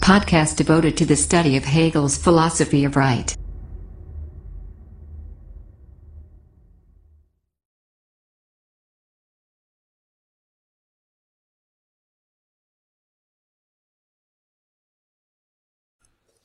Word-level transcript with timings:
podcast 0.00 0.56
devoted 0.56 0.96
to 0.96 1.04
the 1.04 1.16
study 1.16 1.56
of 1.56 1.64
Hegel's 1.64 2.16
philosophy 2.16 2.84
of 2.84 2.96
right. 2.96 3.36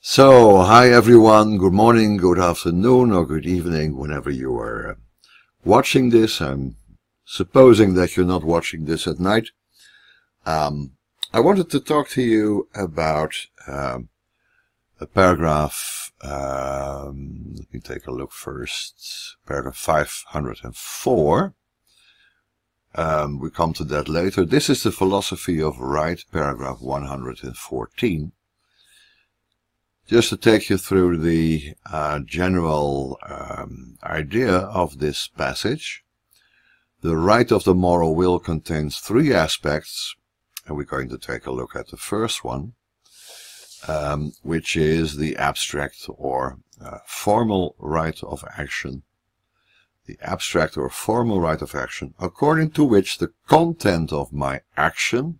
So, 0.07 0.59
hi 0.59 0.91
everyone, 0.91 1.57
good 1.57 1.73
morning, 1.73 2.17
good 2.17 2.37
afternoon, 2.37 3.11
or 3.11 3.25
good 3.25 3.47
evening, 3.47 3.97
whenever 3.97 4.29
you 4.29 4.55
are 4.59 4.91
uh, 4.91 4.93
watching 5.63 6.11
this. 6.11 6.39
I'm 6.41 6.75
supposing 7.25 7.95
that 7.95 8.15
you're 8.15 8.25
not 8.25 8.43
watching 8.43 8.85
this 8.85 9.07
at 9.07 9.19
night. 9.19 9.49
Um, 10.45 10.94
I 11.35 11.41
wanted 11.41 11.69
to 11.71 11.81
talk 11.81 12.07
to 12.11 12.21
you 12.21 12.69
about 12.73 13.35
um, 13.67 14.07
a 15.01 15.05
paragraph. 15.05 16.13
Um, 16.21 17.55
let 17.57 17.73
me 17.73 17.81
take 17.81 18.07
a 18.07 18.11
look 18.11 18.31
first. 18.31 19.35
Paragraph 19.45 19.75
504. 19.75 21.53
Um, 22.95 23.39
we 23.41 23.49
come 23.49 23.73
to 23.73 23.83
that 23.83 24.07
later. 24.07 24.45
This 24.45 24.69
is 24.69 24.83
the 24.83 24.93
philosophy 24.93 25.61
of 25.61 25.77
right, 25.77 26.23
paragraph 26.31 26.79
114 26.79 28.31
just 30.07 30.29
to 30.29 30.37
take 30.37 30.69
you 30.69 30.77
through 30.77 31.17
the 31.17 31.73
uh, 31.91 32.19
general 32.19 33.19
um, 33.27 33.97
idea 34.05 34.55
of 34.55 34.99
this 34.99 35.27
passage. 35.27 36.05
The 37.01 37.17
right 37.17 37.51
of 37.51 37.65
the 37.65 37.73
moral 37.75 38.15
will 38.15 38.39
contains 38.39 38.99
three 38.99 39.33
aspects, 39.33 40.15
and 40.65 40.75
we're 40.75 40.83
going 40.83 41.09
to 41.09 41.17
take 41.17 41.45
a 41.45 41.51
look 41.51 41.75
at 41.75 41.87
the 41.87 41.97
first 41.97 42.43
one, 42.43 42.73
um, 43.87 44.33
which 44.41 44.75
is 44.75 45.17
the 45.17 45.35
abstract 45.37 46.07
or 46.09 46.59
uh, 46.83 46.99
formal 47.05 47.75
right 47.79 48.21
of 48.23 48.43
action. 48.57 49.03
The 50.07 50.17
abstract 50.21 50.77
or 50.77 50.89
formal 50.89 51.39
right 51.39 51.61
of 51.61 51.73
action, 51.73 52.13
according 52.19 52.71
to 52.71 52.83
which 52.83 53.17
the 53.17 53.31
content 53.47 54.13
of 54.13 54.31
my 54.31 54.61
action 54.77 55.39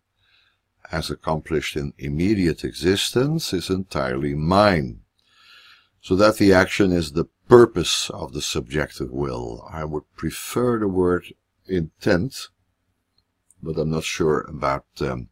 as 0.92 1.10
accomplished 1.10 1.76
in 1.76 1.94
immediate 1.98 2.64
existence 2.64 3.54
is 3.54 3.70
entirely 3.70 4.34
mine, 4.34 5.02
so 6.02 6.16
that 6.16 6.38
the 6.38 6.54
action 6.54 6.92
is 6.92 7.12
the 7.12 7.28
purpose 7.48 8.10
of 8.10 8.34
the 8.34 8.42
subjective 8.42 9.12
will. 9.12 9.68
I 9.72 9.84
would 9.84 10.04
prefer 10.16 10.80
the 10.80 10.88
word 10.88 11.26
intent, 11.68 12.50
but 13.66 13.78
I'm 13.78 13.90
not 13.90 14.04
sure 14.04 14.42
about 14.42 14.86
um, 15.02 15.30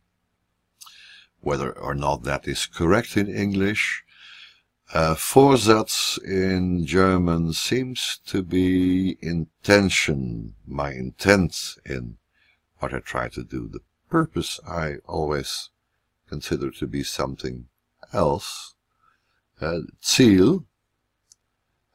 whether 1.42 1.72
or 1.72 1.94
not 1.94 2.24
that 2.24 2.48
is 2.48 2.66
correct 2.66 3.16
in 3.16 3.28
English. 3.28 4.04
Uh, 4.92 5.14
Vorsatz 5.16 6.18
in 6.24 6.86
German 6.86 7.54
seems 7.54 8.20
to 8.26 8.42
be 8.42 9.18
intention, 9.22 10.56
my 10.66 10.92
intent 10.92 11.76
in 11.86 12.18
what 12.80 12.94
I 12.94 13.00
try 13.00 13.30
to 13.30 13.44
do, 13.44 13.68
the 13.68 13.82
purpose 14.10 14.60
I 14.68 14.96
always 15.06 15.70
consider 16.28 16.72
to 16.72 16.88
be 16.88 17.04
something 17.04 17.68
else. 18.12 18.76
Uh, 19.62 19.82
Ziel, 20.02 20.66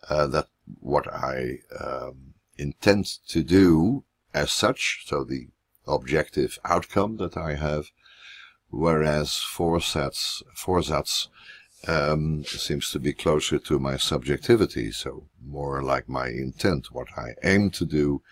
uh, 0.08 0.26
that 0.28 0.48
what 0.80 1.12
I 1.12 1.58
um, 1.78 2.34
intend 2.56 3.06
to 3.28 3.42
do 3.42 4.04
as 4.34 4.50
such, 4.50 5.04
so 5.06 5.24
the 5.24 5.48
objective 5.88 6.58
outcome 6.64 7.16
that 7.16 7.36
I 7.36 7.54
have, 7.54 7.86
whereas 8.70 9.42
Vorsatz, 9.56 10.42
Vorsatz 10.56 11.28
um, 11.86 12.44
seems 12.44 12.90
to 12.90 12.98
be 12.98 13.12
closer 13.12 13.58
to 13.58 13.78
my 13.78 13.96
subjectivity, 13.96 14.90
so 14.92 15.28
more 15.44 15.82
like 15.82 16.08
my 16.08 16.28
intent, 16.28 16.92
what 16.92 17.08
I 17.16 17.34
aim 17.42 17.70
to 17.70 17.84
do 17.84 18.22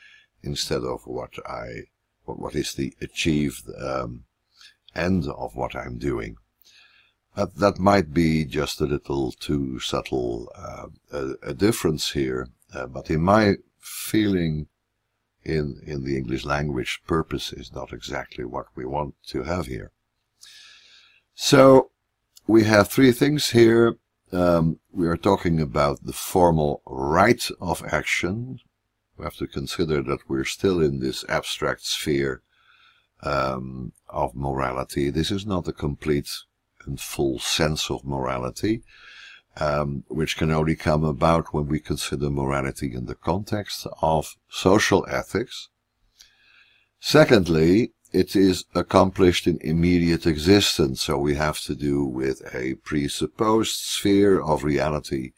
instead 0.43 0.83
of 0.83 1.06
what 1.06 1.34
I 1.47 1.84
what, 2.25 2.39
what 2.39 2.55
is 2.55 2.75
the 2.75 2.95
achieved 3.00 3.69
um, 3.81 4.25
end 4.95 5.27
of 5.28 5.55
what 5.55 5.77
I'm 5.77 5.99
doing. 5.99 6.37
But 7.34 7.56
that 7.56 7.78
might 7.78 8.15
be 8.15 8.45
just 8.45 8.81
a 8.81 8.87
little 8.87 9.31
too 9.33 9.78
subtle 9.78 10.50
uh, 10.56 10.87
a, 11.12 11.50
a, 11.50 11.55
difference 11.55 12.12
here, 12.12 12.49
uh, 12.75 12.87
but 12.87 13.11
in 13.11 13.21
my 13.21 13.56
feeling 13.78 14.69
in, 15.47 15.81
in 15.87 16.05
the 16.05 16.17
English 16.17 16.45
language, 16.45 17.01
purpose 17.07 17.53
is 17.53 17.73
not 17.73 17.93
exactly 17.93 18.45
what 18.45 18.67
we 18.75 18.84
want 18.84 19.15
to 19.29 19.45
have 19.45 19.67
here. 19.67 19.93
So 21.34 21.91
we 22.47 22.65
have 22.65 22.89
three 22.89 23.12
things 23.12 23.51
here. 23.51 23.97
Um, 24.33 24.81
we 24.93 25.07
are 25.07 25.17
talking 25.17 25.61
about 25.61 26.05
the 26.05 26.12
formal 26.12 26.83
right 26.87 27.49
of 27.61 27.84
action, 27.93 28.59
we 29.17 29.25
have 29.25 29.37
to 29.37 29.47
consider 29.47 30.03
that 30.03 30.29
we're 30.29 30.45
still 30.45 30.83
in 30.83 30.99
this 31.01 31.25
abstract 31.29 31.87
sphere 31.87 32.43
um, 33.23 33.93
of 34.09 34.34
morality. 34.34 35.11
This 35.11 35.31
is 35.31 35.47
not 35.47 35.69
a 35.69 35.73
complete 35.73 36.31
and 36.84 37.01
full 37.01 37.39
sense 37.39 37.91
of 37.91 38.05
morality, 38.05 38.83
um, 39.59 40.05
which 40.09 40.37
can 40.37 40.50
only 40.50 40.77
come 40.77 41.05
about 41.05 41.55
when 41.55 41.67
we 41.67 41.81
consider 41.81 42.31
morality 42.31 42.94
in 42.94 43.06
the 43.06 43.15
context 43.15 43.87
of 44.03 44.37
social 44.49 45.06
ethics. 45.09 45.69
Secondly, 47.00 47.93
it 48.12 48.37
is 48.37 48.65
accomplished 48.75 49.47
in 49.47 49.59
immediate 49.61 50.27
existence, 50.27 51.03
so 51.03 51.19
we 51.19 51.34
have 51.34 51.61
to 51.61 51.75
do 51.75 52.05
with 52.05 52.43
a 52.55 52.75
presupposed 52.77 53.77
sphere 53.77 54.41
of 54.41 54.65
reality 54.65 55.33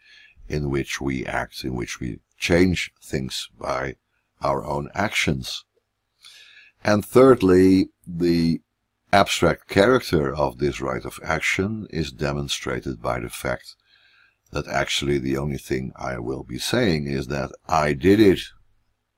in 0.49 0.71
which 0.71 1.01
we 1.01 1.27
act, 1.27 1.65
in 1.65 1.75
which 1.75 2.01
we 2.01 2.21
change 2.39 2.93
things 3.03 3.49
by 3.59 3.97
our 4.41 4.65
own 4.65 4.89
actions. 4.95 5.65
And 6.85 7.05
thirdly, 7.05 7.89
the 8.07 8.61
abstract 9.13 9.69
character 9.69 10.35
of 10.35 10.59
this 10.59 10.81
right 10.81 11.05
of 11.05 11.19
action 11.25 11.87
is 11.91 12.13
demonstrated 12.13 13.03
by 13.03 13.19
the 13.21 13.31
fact 13.31 13.75
that 14.51 14.67
actually 14.69 15.19
the 15.19 15.37
only 15.37 15.59
thing 15.59 15.93
I 15.97 16.19
will 16.19 16.43
be 16.43 16.59
saying 16.59 17.07
is 17.07 17.27
that 17.29 17.51
I 17.69 17.93
did 17.93 18.21
it. 18.21 18.41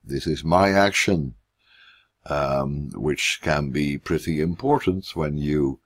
This 0.05 0.27
is 0.27 0.43
my 0.43 0.71
action, 0.73 1.35
um, 2.27 2.91
which 2.95 3.41
can 3.43 3.71
be 3.71 3.99
pretty 3.99 4.41
important 4.41 5.15
when 5.15 5.39
you 5.39 5.81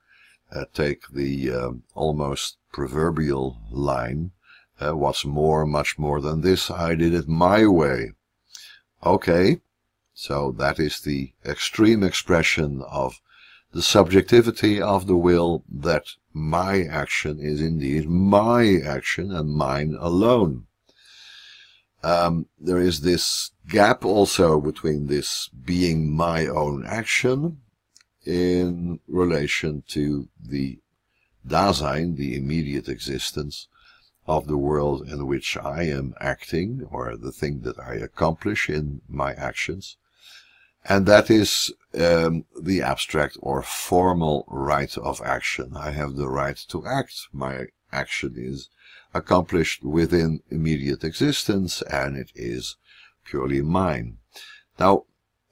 uh, 0.55 0.65
take 0.73 1.09
the 1.09 1.51
uh, 1.51 1.71
almost 1.95 2.57
proverbial 2.73 3.59
line 3.71 4.31
uh, 4.81 4.93
what's 4.93 5.25
more, 5.25 5.67
much 5.67 5.99
more 5.99 6.21
than 6.21 6.41
this, 6.41 6.71
I 6.71 6.95
did 6.95 7.15
it 7.15 7.29
my 7.29 7.67
way. 7.67 8.13
Okay, 9.05 9.61
so 10.15 10.53
that 10.53 10.79
is 10.79 11.01
the 11.01 11.33
extreme 11.45 12.03
expression 12.03 12.83
of 12.89 13.21
the 13.73 13.83
subjectivity 13.83 14.81
of 14.81 15.07
the 15.07 15.17
will 15.17 15.65
that 15.71 16.07
my 16.35 16.83
action 16.83 17.39
is 17.39 17.61
indeed 17.61 18.09
my 18.09 18.81
action 18.85 19.31
and 19.33 19.51
mine 19.51 19.97
alone. 19.99 20.67
Um, 22.03 22.47
there 22.61 22.81
is 22.81 23.01
this 23.01 23.53
gap 23.69 24.05
also 24.05 24.61
between 24.61 25.07
this 25.07 25.49
being 25.49 26.11
my 26.11 26.47
own 26.47 26.85
action 26.85 27.63
in 28.27 29.01
relation 29.07 29.85
to 29.89 30.29
the 30.39 30.81
Dasein, 31.47 32.17
the 32.17 32.37
immediate 32.37 32.89
existence, 32.89 33.69
of 34.27 34.47
the 34.47 34.59
world 34.59 35.07
in 35.09 35.27
which 35.27 35.57
I 35.57 35.85
am 35.85 36.15
acting 36.19 36.87
or 36.91 37.17
the 37.17 37.33
thing 37.33 37.61
that 37.61 37.79
I 37.79 37.95
accomplish 37.95 38.69
in 38.71 39.03
my 39.09 39.35
actions. 39.35 39.97
And 40.85 41.07
that 41.07 41.31
is 41.31 41.73
um, 41.99 42.45
the 42.61 42.83
abstract 42.83 43.39
or 43.41 43.63
formal 43.63 44.45
right 44.49 44.97
of 44.99 45.23
action. 45.25 45.73
I 45.77 45.93
have 45.93 46.17
the 46.17 46.29
right 46.29 46.57
to 46.69 46.87
act. 46.87 47.15
My 47.33 47.67
action 47.93 48.35
is 48.37 48.69
accomplished 49.15 49.85
within 49.85 50.41
immediate 50.51 51.05
existence 51.05 51.83
and 51.83 52.17
it 52.17 52.31
is 52.35 52.77
purely 53.25 53.63
mine. 53.63 54.19
Now, 54.79 55.05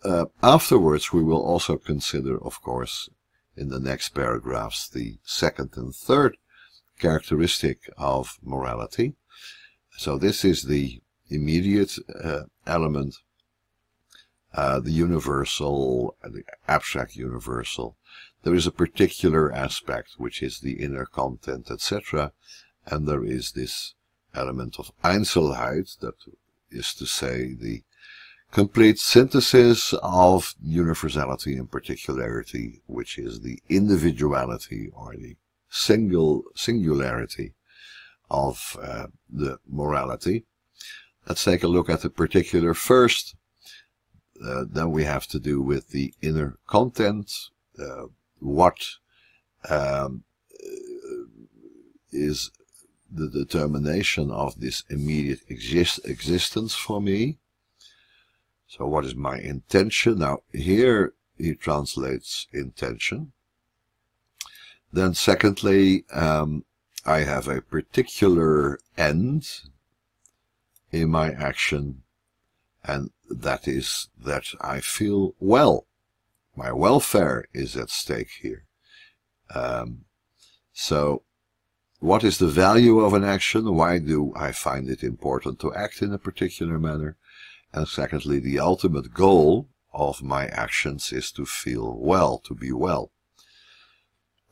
uh, 0.05 0.27
afterwards 0.43 1.13
we 1.13 1.23
will 1.23 1.43
also 1.43 1.79
consider, 1.79 2.37
of 2.45 2.61
course, 2.61 3.09
in 3.57 3.69
the 3.69 3.81
next 3.81 4.11
paragraphs, 4.11 4.89
the 4.89 5.19
second 5.25 5.71
and 5.77 5.95
third 5.95 6.37
characteristic 6.99 7.79
of 7.97 8.39
morality. 8.43 9.15
So 9.97 10.19
this 10.19 10.45
is 10.45 10.65
the 10.65 11.01
immediate 11.29 11.97
uh, 12.23 12.43
element, 12.67 13.15
uh, 14.55 14.81
the 14.81 14.91
universal, 14.91 16.17
uh, 16.23 16.29
the 16.29 16.45
abstract 16.69 17.17
universal. 17.17 17.97
There 18.43 18.55
is 18.55 18.67
a 18.67 18.73
particular 18.73 19.53
aspect, 19.53 20.15
which 20.19 20.43
is 20.43 20.61
the 20.61 20.75
inner 20.83 21.07
content, 21.07 21.71
etc. 21.71 22.33
And 22.87 23.07
there 23.07 23.25
is 23.25 23.53
this 23.53 23.95
element 24.35 24.79
of 24.79 24.93
Einzelheit, 25.03 25.99
that 26.01 26.15
is 26.71 26.93
to 26.95 27.07
say, 27.07 27.55
the 27.55 27.83
complete 28.51 28.99
synthesis 28.99 29.95
of 30.03 30.55
universality 30.63 31.57
and 31.57 31.71
particularity, 31.71 32.83
which 32.87 33.19
is 33.19 33.41
the 33.41 33.61
individuality 33.69 34.91
or 34.93 35.15
the 35.17 35.37
single 35.71 36.45
singularity 36.55 37.55
of 38.31 38.77
uh, 38.83 39.07
the 39.31 39.59
morality. 39.69 40.45
Let's 41.27 41.45
take 41.45 41.63
a 41.63 41.69
look 41.69 41.89
at 41.89 42.03
the 42.03 42.11
particular 42.11 42.75
first. 42.75 43.37
Uh, 44.45 44.65
then 44.69 44.91
we 44.91 45.05
have 45.05 45.27
to 45.29 45.39
do 45.39 45.61
with 45.61 45.91
the 45.91 46.13
inner 46.21 46.59
content. 46.67 47.33
Uh, 47.79 48.07
what 48.41 48.77
um, 49.69 50.25
is 52.11 52.51
the 53.11 53.29
determination 53.29 54.31
of 54.31 54.59
this 54.59 54.85
immediate 54.89 55.41
exist 55.49 56.01
existence 56.05 56.75
for 56.75 57.01
me? 57.01 57.39
So 58.67 58.87
what 58.87 59.05
is 59.05 59.15
my 59.15 59.39
intention? 59.39 60.19
Now 60.19 60.39
here 60.53 61.13
he 61.39 61.55
translates 61.55 62.47
intention. 62.53 63.33
Then 64.93 65.15
secondly, 65.15 66.05
um, 66.13 66.65
I 67.05 67.21
have 67.21 67.49
a 67.49 67.63
particular 67.63 68.79
end 68.97 69.49
in 70.91 71.11
my 71.11 71.33
action, 71.33 72.02
and 72.85 73.11
that 73.29 73.69
is 73.69 74.09
that 74.19 74.45
I 74.61 74.81
feel 74.81 75.35
well. 75.39 75.87
My 76.57 76.73
welfare 76.73 77.47
is 77.55 77.77
at 77.77 77.91
stake 77.91 78.31
here. 78.43 78.65
Um, 79.55 80.05
so, 80.73 81.23
what 82.01 82.25
is 82.25 82.39
the 82.39 82.49
value 82.49 83.01
of 83.01 83.15
an 83.15 83.25
action? 83.25 83.75
Why 83.75 83.99
do 83.99 84.33
I 84.35 84.53
find 84.53 84.91
it 84.91 85.03
important 85.03 85.61
to 85.61 85.75
act 85.75 86.03
in 86.03 86.13
a 86.13 86.19
particular 86.19 86.79
manner? 86.79 87.17
And 87.73 87.89
secondly, 87.89 88.39
the 88.39 88.59
ultimate 88.59 89.15
goal 89.15 89.69
of 89.93 90.23
my 90.23 90.47
actions 90.47 91.13
is 91.13 91.31
to 91.33 91.47
feel 91.47 91.97
well, 91.97 92.39
to 92.41 92.55
be 92.55 92.73
well. 92.73 93.13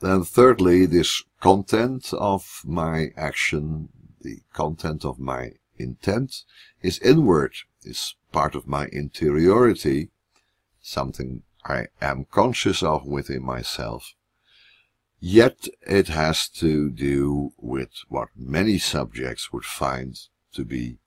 Then 0.00 0.24
thirdly, 0.24 0.86
this 0.86 1.22
content 1.40 2.12
of 2.14 2.62
my 2.64 3.12
action, 3.16 3.90
the 4.20 4.40
content 4.52 5.04
of 5.04 5.18
my 5.18 5.52
intent 5.76 6.44
is 6.82 6.98
inward, 7.00 7.52
is 7.82 8.14
part 8.32 8.54
of 8.54 8.66
my 8.66 8.86
interiority, 8.86 10.10
something 10.80 11.42
I 11.64 11.88
am 12.00 12.26
conscious 12.30 12.82
of 12.82 13.06
within 13.06 13.44
myself. 13.44 14.14
Yet 15.20 15.68
it 15.82 16.08
has 16.08 16.48
to 16.60 16.90
do 16.90 17.52
with 17.58 17.90
what 18.08 18.28
many 18.34 18.78
subjects 18.78 19.52
would 19.52 19.64
find 19.64 20.18
to 20.54 20.64
be 20.64 20.98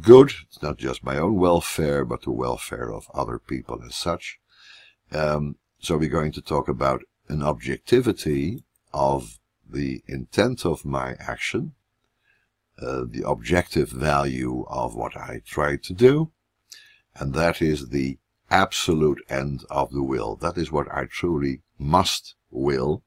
good. 0.00 0.32
It's 0.48 0.62
not 0.62 0.78
just 0.78 1.04
my 1.04 1.16
own 1.16 1.36
welfare, 1.36 2.04
but 2.04 2.22
the 2.22 2.32
welfare 2.32 2.92
of 2.92 3.10
other 3.14 3.38
people 3.38 3.80
as 3.86 3.94
such. 3.94 4.40
Um, 5.12 5.56
so 5.78 5.96
we're 5.96 6.08
going 6.08 6.32
to 6.32 6.42
talk 6.42 6.68
about 6.68 7.02
an 7.28 7.42
objectivity 7.42 8.64
of 8.92 9.38
the 9.68 10.02
intent 10.08 10.66
of 10.66 10.84
my 10.84 11.14
action, 11.20 11.74
uh, 12.80 13.04
the 13.08 13.22
objective 13.26 13.90
value 13.90 14.64
of 14.68 14.94
what 14.94 15.16
I 15.16 15.42
try 15.44 15.76
to 15.76 15.92
do, 15.92 16.30
and 17.14 17.34
that 17.34 17.60
is 17.60 17.88
the 17.88 18.18
absolute 18.50 19.22
end 19.28 19.64
of 19.70 19.90
the 19.92 20.02
will. 20.02 20.36
That 20.36 20.58
is 20.58 20.72
what 20.72 20.88
I 20.92 21.04
truly 21.04 21.62
must 21.78 22.34
will 22.50 23.02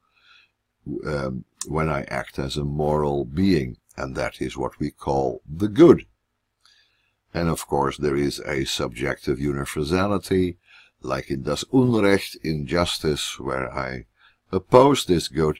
um, 1.06 1.46
when 1.68 1.90
I 1.90 2.04
act 2.04 2.40
as 2.40 2.58
a 2.58 2.64
moral 2.64 3.26
being, 3.26 3.78
and 3.96 4.16
that 4.16 4.42
is 4.42 4.58
what 4.58 4.80
we 4.80 4.92
call 4.92 5.42
the 5.48 5.68
good. 5.68 6.06
And 7.34 7.50
of 7.50 7.68
course, 7.68 7.98
there 7.98 8.16
is 8.16 8.40
a 8.46 8.66
subjective 8.66 9.40
universality, 9.40 10.58
like 11.02 11.30
in 11.30 11.44
Das 11.44 11.66
Unrecht, 11.74 12.36
injustice, 12.44 13.40
where 13.40 13.74
I 13.74 14.06
oppose 14.52 15.06
this 15.06 15.28
good, 15.28 15.60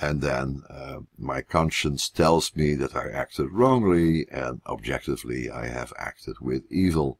and 0.00 0.22
then 0.22 0.62
uh, 0.70 1.00
my 1.18 1.42
conscience 1.42 2.08
tells 2.08 2.56
me 2.56 2.74
that 2.74 2.96
I 2.96 3.10
acted 3.10 3.50
wrongly, 3.52 4.26
and 4.30 4.62
objectively 4.66 5.50
I 5.50 5.66
have 5.66 5.92
acted 5.98 6.36
with 6.40 6.62
evil. 6.70 7.18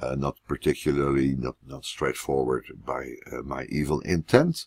Uh, 0.00 0.16
not 0.16 0.36
particularly, 0.48 1.36
not, 1.36 1.54
not 1.64 1.84
straightforward 1.84 2.64
by 2.84 3.14
uh, 3.30 3.42
my 3.42 3.64
evil 3.66 4.00
intent, 4.00 4.66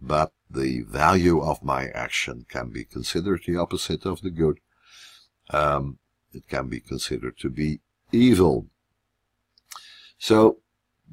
but 0.00 0.32
the 0.50 0.80
value 0.82 1.40
of 1.40 1.62
my 1.62 1.88
action 1.88 2.46
can 2.48 2.70
be 2.70 2.84
considered 2.84 3.42
the 3.46 3.56
opposite 3.56 4.06
of 4.06 4.22
the 4.22 4.30
good. 4.30 4.58
Um, 5.50 5.98
it 6.32 6.48
can 6.48 6.68
be 6.68 6.80
considered 6.80 7.38
to 7.40 7.50
be 7.50 7.80
evil. 8.10 8.68
So 10.18 10.60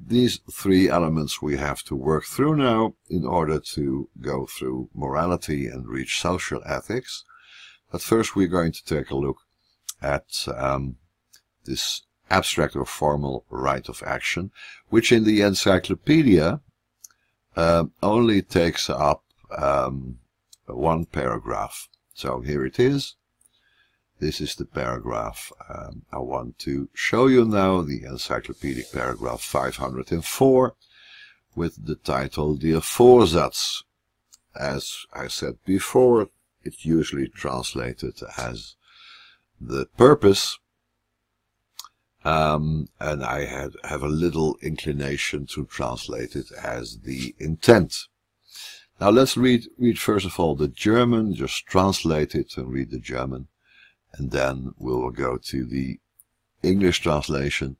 these 0.07 0.39
three 0.51 0.89
elements 0.89 1.41
we 1.41 1.57
have 1.57 1.83
to 1.83 1.95
work 1.95 2.25
through 2.25 2.55
now 2.57 2.95
in 3.09 3.25
order 3.25 3.59
to 3.59 4.09
go 4.21 4.45
through 4.45 4.89
morality 4.93 5.67
and 5.67 5.87
reach 5.87 6.19
social 6.19 6.61
ethics. 6.65 7.23
But 7.91 8.01
first 8.01 8.35
we're 8.35 8.47
going 8.47 8.71
to 8.73 8.85
take 8.85 9.09
a 9.09 9.15
look 9.15 9.37
at 10.01 10.47
um, 10.55 10.97
this 11.65 12.03
abstract 12.29 12.75
or 12.75 12.85
formal 12.85 13.45
right 13.49 13.87
of 13.87 14.03
action, 14.05 14.51
which 14.89 15.11
in 15.11 15.23
the 15.23 15.41
encyclopedia 15.41 16.61
uh, 17.55 17.85
only 18.03 18.41
takes 18.41 18.89
up 18.89 19.23
um, 19.57 20.19
one 20.65 21.05
paragraph. 21.05 21.87
So 22.13 22.41
here 22.41 22.65
it 22.65 22.79
is. 22.79 23.15
This 24.17 24.39
is 24.39 24.55
the 24.55 24.65
paragraph 24.65 25.51
um, 25.67 26.03
I 26.09 26.19
want 26.19 26.57
to 26.59 26.87
show 26.93 27.27
you 27.27 27.43
now, 27.43 27.81
the 27.81 28.05
encyclopedic 28.05 28.93
paragraph 28.93 29.41
504, 29.41 30.73
with 31.53 31.85
the 31.85 31.95
title 31.95 32.55
Der 32.55 32.79
Vorsatz. 32.79 33.83
As 34.57 35.05
I 35.13 35.27
said 35.27 35.57
before, 35.65 36.29
it's 36.63 36.85
usually 36.85 37.27
translated 37.27 38.21
as 38.37 38.75
the 39.59 39.87
purpose, 39.97 40.59
um, 42.23 42.87
and 43.01 43.21
I 43.21 43.43
had, 43.43 43.73
have 43.83 44.01
a 44.01 44.07
little 44.07 44.57
inclination 44.61 45.45
to 45.47 45.65
translate 45.65 46.37
it 46.37 46.53
as 46.53 46.99
the 46.99 47.35
intent. 47.37 48.07
Now 49.01 49.09
let's 49.09 49.35
read, 49.35 49.65
read 49.77 49.99
first 49.99 50.25
of 50.25 50.39
all 50.39 50.55
the 50.55 50.69
German, 50.69 51.35
just 51.35 51.65
translate 51.67 52.33
it 52.33 52.55
and 52.55 52.71
read 52.71 52.91
the 52.91 52.99
German 52.99 53.49
and 54.17 54.31
then 54.31 54.73
we'll 54.77 55.11
go 55.11 55.37
to 55.37 55.65
the 55.65 55.99
English 56.63 57.01
translation 57.01 57.77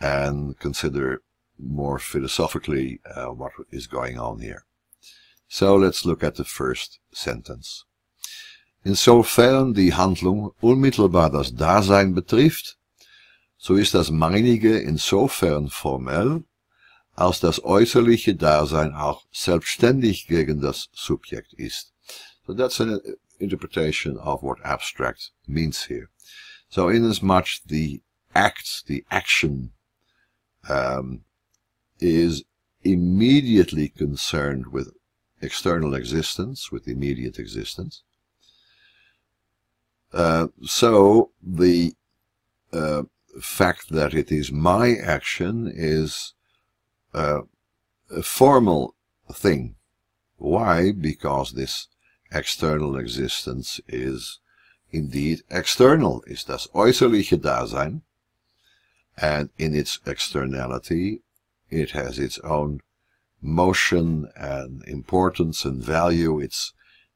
and 0.00 0.58
consider 0.58 1.22
more 1.58 1.98
philosophically 1.98 3.00
uh, 3.14 3.26
what 3.26 3.52
is 3.70 3.86
going 3.86 4.18
on 4.18 4.40
here. 4.40 4.64
So 5.48 5.76
let's 5.76 6.04
look 6.04 6.22
at 6.22 6.34
the 6.36 6.44
first 6.44 6.98
sentence. 7.12 7.84
Insofern 8.84 9.72
die 9.72 9.92
Handlung 9.92 10.52
unmittelbar 10.60 11.30
das 11.30 11.52
Dasein 11.54 12.14
betrifft, 12.14 12.76
so 13.56 13.76
ist 13.76 13.94
das 13.94 14.10
meinige 14.10 14.78
insofern 14.78 15.70
formell, 15.70 16.44
als 17.14 17.40
das 17.40 17.64
äußerliche 17.64 18.34
Dasein 18.34 18.94
auch 18.94 19.24
selbstständig 19.32 20.26
gegen 20.26 20.60
das 20.60 20.88
Subjekt 20.92 21.54
ist. 21.54 21.94
So 22.46 22.52
that's 22.52 22.80
an 22.80 23.00
interpretation 23.40 24.16
of 24.18 24.42
what 24.42 24.58
abstract 24.64 25.30
means 25.46 25.84
here. 25.84 26.10
So 26.68 26.88
inasmuch 26.88 27.48
the 27.66 28.02
act, 28.34 28.86
the 28.86 29.04
action, 29.10 29.70
um, 30.68 31.20
is 32.00 32.44
immediately 32.82 33.88
concerned 33.88 34.68
with 34.68 34.92
external 35.40 35.94
existence, 35.94 36.72
with 36.72 36.88
immediate 36.88 37.38
existence, 37.38 38.02
uh, 40.14 40.46
so 40.62 41.32
the 41.42 41.92
uh, 42.72 43.02
fact 43.40 43.90
that 43.90 44.14
it 44.14 44.30
is 44.30 44.52
my 44.52 44.94
action 44.94 45.70
is 45.74 46.34
uh, 47.12 47.40
a 48.10 48.22
formal 48.22 48.94
thing. 49.32 49.74
Why? 50.36 50.92
Because 50.92 51.52
this 51.52 51.88
external 52.34 52.96
existence 52.96 53.80
is 53.88 54.40
indeed 54.90 55.42
external, 55.50 56.22
is 56.26 56.44
das 56.44 56.66
äußerliche 56.74 57.40
Dasein, 57.40 58.02
and 59.16 59.50
in 59.58 59.74
its 59.74 60.00
externality 60.06 61.22
it 61.70 61.90
has 61.92 62.18
its 62.18 62.38
own 62.40 62.80
motion 63.40 64.28
and 64.36 64.82
importance 64.86 65.64
and 65.64 65.82
value. 65.82 66.40
It's 66.40 66.72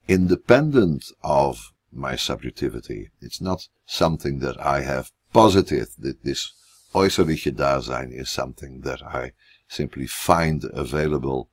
independent 0.07 1.07
of 1.23 1.73
my 1.93 2.17
subjectivity. 2.17 3.11
It's 3.21 3.41
not 3.41 3.69
something 3.87 4.41
that 4.41 4.61
I 4.61 4.83
have 4.83 5.11
posited, 5.33 5.89
that 5.99 6.25
this 6.25 6.53
äußerliche 6.95 7.53
Dasein 7.53 8.13
is 8.13 8.31
something 8.31 8.81
that 8.83 9.03
I 9.03 9.33
simply 9.69 10.07
find 10.07 10.65
available 10.73 11.51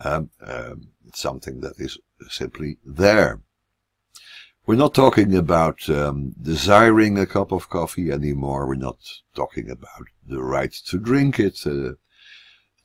um, 0.00 0.30
um, 0.40 0.88
something 1.14 1.60
that 1.60 1.78
is 1.78 1.98
simply 2.28 2.78
there. 2.84 3.40
We're 4.66 4.76
not 4.76 4.94
talking 4.94 5.34
about 5.34 5.88
um, 5.88 6.34
desiring 6.40 7.18
a 7.18 7.26
cup 7.26 7.52
of 7.52 7.70
coffee 7.70 8.10
anymore. 8.10 8.66
We're 8.66 8.74
not 8.74 8.98
talking 9.34 9.70
about 9.70 10.04
the 10.26 10.42
right 10.42 10.72
to 10.72 10.98
drink 10.98 11.40
it 11.40 11.66
uh, 11.66 11.94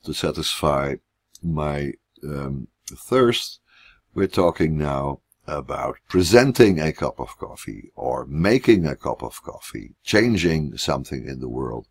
to 0.04 0.12
satisfy 0.14 0.96
my 1.42 1.92
um, 2.22 2.68
thirst. 2.86 3.60
we're 4.14 4.26
talking 4.28 4.78
now 4.78 5.20
about 5.46 5.96
presenting 6.08 6.80
a 6.80 6.92
cup 6.92 7.20
of 7.20 7.36
coffee 7.38 7.90
or 7.94 8.24
making 8.26 8.86
a 8.86 8.96
cup 8.96 9.22
of 9.22 9.42
coffee, 9.42 9.94
changing 10.02 10.78
something 10.78 11.26
in 11.28 11.40
the 11.40 11.48
world, 11.48 11.86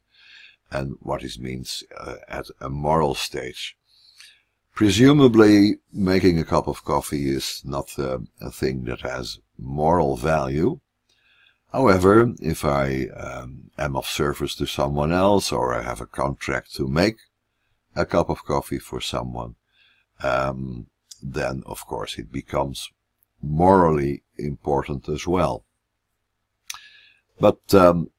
and 0.72 0.96
what 1.02 1.24
it 1.24 1.38
means 1.40 1.84
uh, 2.00 2.16
at 2.28 2.48
a 2.60 2.70
moral 2.70 3.14
stage. 3.14 3.78
Presumably, 4.74 5.78
making 5.92 6.40
a 6.40 6.44
cup 6.44 6.68
of 6.68 6.84
coffee 6.84 7.30
is 7.30 7.62
not 7.64 7.98
uh, 8.00 8.20
a 8.42 8.52
thing 8.52 8.86
that 8.86 9.02
has 9.02 9.40
moral 9.58 10.18
value. 10.18 10.80
However, 11.72 12.34
if 12.40 12.66
I 12.66 13.08
um, 13.16 13.72
am 13.78 13.96
of 13.96 14.08
service 14.08 14.56
to 14.56 14.66
someone 14.66 15.12
else 15.12 15.52
or 15.52 15.74
I 15.74 15.82
have 15.84 16.02
a 16.02 16.06
contract 16.06 16.74
to 16.76 16.88
make 16.88 17.18
a 17.96 18.06
cup 18.06 18.30
of 18.30 18.46
coffee 18.46 18.80
for 18.80 19.00
someone, 19.00 19.56
um, 20.22 20.88
then 21.22 21.64
of 21.66 21.86
course 21.86 22.18
it 22.18 22.32
becomes 22.32 22.92
morally 23.42 24.24
important 24.38 25.08
as 25.08 25.28
well. 25.28 25.66
But 27.40 27.74
um, 27.74 28.10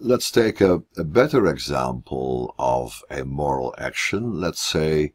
let's 0.00 0.30
take 0.30 0.60
a, 0.60 0.82
a, 0.96 1.04
better 1.04 1.46
example 1.46 2.54
of 2.58 3.02
a 3.10 3.24
moral 3.24 3.74
action. 3.78 4.40
Let's 4.40 4.62
say, 4.62 5.12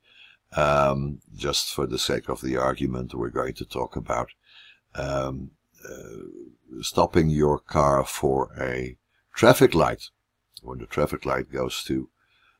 um, 0.55 1.19
just 1.35 1.73
for 1.73 1.87
the 1.87 1.99
sake 1.99 2.29
of 2.29 2.41
the 2.41 2.57
argument, 2.57 3.13
we're 3.13 3.29
going 3.29 3.53
to 3.55 3.65
talk 3.65 3.95
about 3.95 4.29
um, 4.95 5.51
uh, 5.87 6.81
stopping 6.81 7.29
your 7.29 7.59
car 7.59 8.05
for 8.05 8.51
a 8.59 8.97
traffic 9.33 9.73
light. 9.73 10.09
When 10.61 10.79
the 10.79 10.85
traffic 10.85 11.25
light 11.25 11.51
goes 11.51 11.83
to 11.85 12.09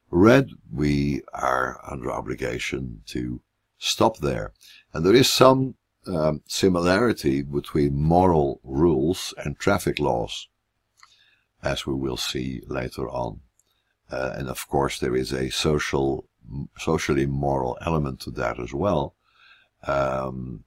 red, 0.09 0.49
we 0.71 1.21
are 1.33 1.79
under 1.87 2.11
obligation 2.11 3.01
to 3.07 3.41
stop 3.77 4.17
there. 4.17 4.53
And 4.93 5.05
there 5.05 5.15
is 5.15 5.29
some 5.29 5.75
um, 6.07 6.41
similarity 6.47 7.41
between 7.41 8.01
moral 8.01 8.59
rules 8.63 9.33
and 9.37 9.57
traffic 9.57 9.99
laws, 9.99 10.47
as 11.61 11.85
we 11.85 11.93
will 11.93 12.17
see 12.17 12.61
later 12.67 13.09
on. 13.09 13.41
Uh, 14.11 14.33
and 14.35 14.49
of 14.49 14.67
course, 14.67 14.99
there 14.99 15.15
is 15.15 15.31
a 15.31 15.49
social, 15.49 16.25
socially 16.77 17.25
moral 17.25 17.77
element 17.81 18.19
to 18.21 18.31
that 18.31 18.59
as 18.59 18.73
well, 18.73 19.15
um, 19.87 20.63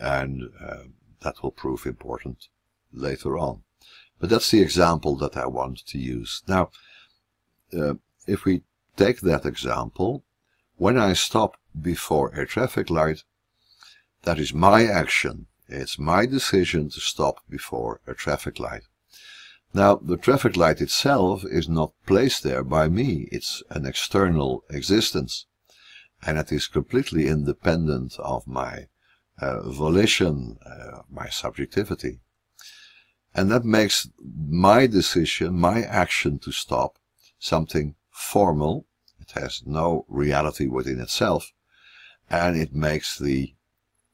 and 0.00 0.50
uh, 0.60 0.84
that 1.22 1.42
will 1.42 1.50
prove 1.50 1.86
important 1.86 2.48
later 2.92 3.38
on. 3.38 3.62
But 4.18 4.30
that's 4.30 4.50
the 4.50 4.60
example 4.60 5.16
that 5.16 5.36
I 5.36 5.46
want 5.46 5.86
to 5.86 5.98
use. 5.98 6.42
Now, 6.46 6.70
uh, 7.72 7.94
if 8.26 8.44
we 8.44 8.62
take 8.96 9.20
that 9.20 9.46
example, 9.46 10.24
when 10.76 10.98
I 10.98 11.14
stop 11.14 11.56
before 11.80 12.28
a 12.30 12.46
traffic 12.46 12.90
light, 12.90 13.24
that 14.22 14.38
is 14.38 14.52
my 14.52 14.84
action. 14.84 15.46
It's 15.68 15.98
my 15.98 16.26
decision 16.26 16.90
to 16.90 17.00
stop 17.00 17.40
before 17.48 18.00
a 18.06 18.14
traffic 18.14 18.58
light. 18.58 18.82
Now, 19.72 19.96
the 19.96 20.16
traffic 20.16 20.56
light 20.56 20.80
itself 20.80 21.44
is 21.44 21.68
not 21.68 21.92
placed 22.04 22.42
there 22.42 22.64
by 22.64 22.88
me. 22.88 23.28
It's 23.30 23.62
an 23.70 23.86
external 23.86 24.64
existence. 24.68 25.46
And 26.22 26.38
it 26.38 26.50
is 26.50 26.66
completely 26.66 27.28
independent 27.28 28.16
of 28.18 28.46
my 28.46 28.88
uh, 29.40 29.70
volition, 29.70 30.58
uh, 30.66 31.02
my 31.08 31.28
subjectivity. 31.28 32.20
And 33.32 33.50
that 33.52 33.64
makes 33.64 34.08
my 34.20 34.88
decision, 34.88 35.58
my 35.58 35.82
action 35.82 36.40
to 36.40 36.50
stop, 36.50 36.98
something 37.38 37.94
formal. 38.10 38.86
It 39.20 39.30
has 39.40 39.62
no 39.64 40.04
reality 40.08 40.66
within 40.66 41.00
itself. 41.00 41.52
And 42.28 42.56
it 42.56 42.74
makes 42.74 43.16
the 43.16 43.54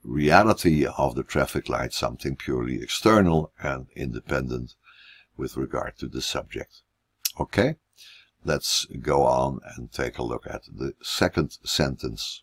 reality 0.05 0.87
of 0.87 1.15
the 1.15 1.25
traffic 1.25 1.69
light 1.71 1.95
something 1.95 2.37
purely 2.37 2.83
external 2.83 3.53
and 3.63 3.87
independent 3.97 4.75
with 5.37 5.57
regard 5.57 5.97
to 5.99 6.09
the 6.09 6.23
subject. 6.23 6.83
Okay, 7.39 7.77
let's 8.45 8.87
go 9.01 9.25
on 9.25 9.61
and 9.77 9.93
take 9.93 10.19
a 10.19 10.23
look 10.23 10.47
at 10.47 10.63
the 10.65 10.95
second 11.03 11.59
sentence. 11.65 12.43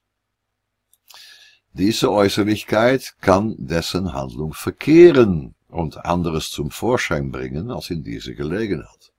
Diese 1.76 2.12
Äußerlichkeit 2.12 3.16
kann 3.22 3.56
dessen 3.58 4.14
Handlung 4.14 4.54
verkehren 4.54 5.56
und 5.70 6.06
anderes 6.06 6.52
zum 6.52 6.70
Vorschein 6.70 7.32
bringen 7.32 7.72
als 7.72 7.90
in 7.90 8.04
diese 8.04 8.36
Gelegenheit. 8.36 9.12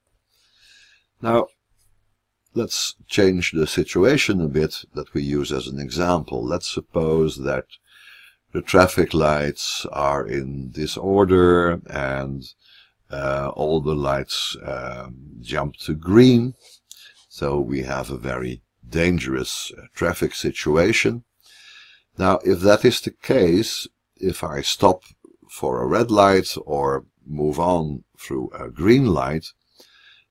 Now, 1.21 1.49
let's 2.55 2.97
change 3.09 3.51
the 3.53 3.67
situation 3.67 4.41
a 4.41 4.47
bit 4.47 4.87
that 4.95 5.15
we 5.15 5.21
use 5.21 5.51
as 5.51 5.67
an 5.67 5.81
example. 5.81 6.47
Let's 6.47 6.69
suppose 6.69 7.43
that 7.43 7.67
the 8.53 8.63
traffic 8.63 9.13
lights 9.13 9.85
are 9.91 10.25
in 10.25 10.71
disorder 10.71 11.81
and 11.91 12.45
uh, 13.15 13.53
all 13.55 13.81
the 13.81 13.95
lights 13.95 14.57
um, 14.65 15.15
jump 15.41 15.77
to 15.77 15.95
green. 15.95 16.55
So 17.29 17.61
we 17.61 17.83
have 17.83 18.11
a 18.11 18.27
very 18.33 18.63
dangerous 18.89 19.73
uh, 19.77 19.83
traffic 19.95 20.35
situation. 20.35 21.25
Now, 22.19 22.39
if 22.45 22.61
that 22.61 22.85
is 22.85 23.01
the 23.01 23.11
case, 23.11 23.89
if 24.17 24.45
I 24.45 24.63
stop 24.63 25.03
for 25.51 25.73
a 25.81 25.87
red 25.87 26.11
light 26.11 26.51
or 26.65 27.07
move 27.27 27.59
on 27.59 28.05
through 28.19 28.51
a 28.53 28.71
green 28.71 29.07
light, 29.07 29.47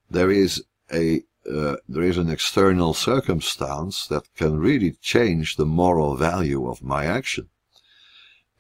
there 0.10 0.32
is 0.32 0.64
a 0.92 1.24
uh, 1.46 1.76
there 1.90 2.04
is 2.04 2.18
an 2.18 2.30
external 2.30 2.94
circumstance 2.94 4.08
that 4.08 4.34
can 4.34 4.58
really 4.58 4.92
change 5.02 5.58
the 5.58 5.66
moral 5.66 6.16
value 6.16 6.70
of 6.70 6.82
my 6.82 7.04
action 7.06 7.50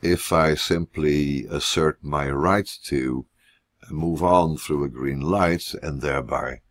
if 0.01 0.33
I 0.33 0.55
simply 0.55 1.45
assert 1.49 1.97
my 2.03 2.29
right 2.29 2.69
to 2.89 3.25
move 3.93 4.23
on 4.23 4.57
through 4.57 4.83
a 4.83 4.89
green 4.89 5.21
light 5.21 5.73
and 5.81 6.01
thereby 6.01 6.61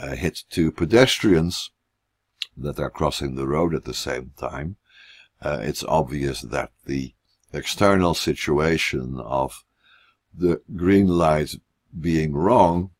uh, 0.00 0.14
hit 0.14 0.44
two 0.50 0.70
pedestrians 0.70 1.70
that 2.56 2.78
are 2.78 2.90
crossing 2.90 3.34
the 3.34 3.46
road 3.46 3.74
at 3.74 3.84
the 3.84 3.94
same 3.94 4.32
time, 4.38 4.76
uh, 5.42 5.58
it's 5.62 5.84
obvious 5.84 6.42
that 6.42 6.70
the 6.86 7.14
external 7.52 8.14
situation 8.14 9.18
of 9.20 9.64
the 10.34 10.60
green 10.76 11.08
light 11.08 11.54
being 11.98 12.34
wrong 12.34 12.90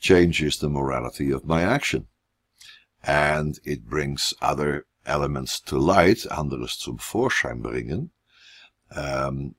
changes 0.00 0.58
the 0.58 0.68
morality 0.68 1.30
of 1.30 1.44
my 1.44 1.62
action. 1.62 2.06
And 3.02 3.58
it 3.64 3.88
brings 3.88 4.34
other 4.40 4.86
elements 5.06 5.60
to 5.60 5.78
light, 5.78 6.26
anderes 6.30 6.78
zum 6.80 6.98
Vorschein 6.98 7.62
bringen, 7.62 8.10
um, 8.94 9.54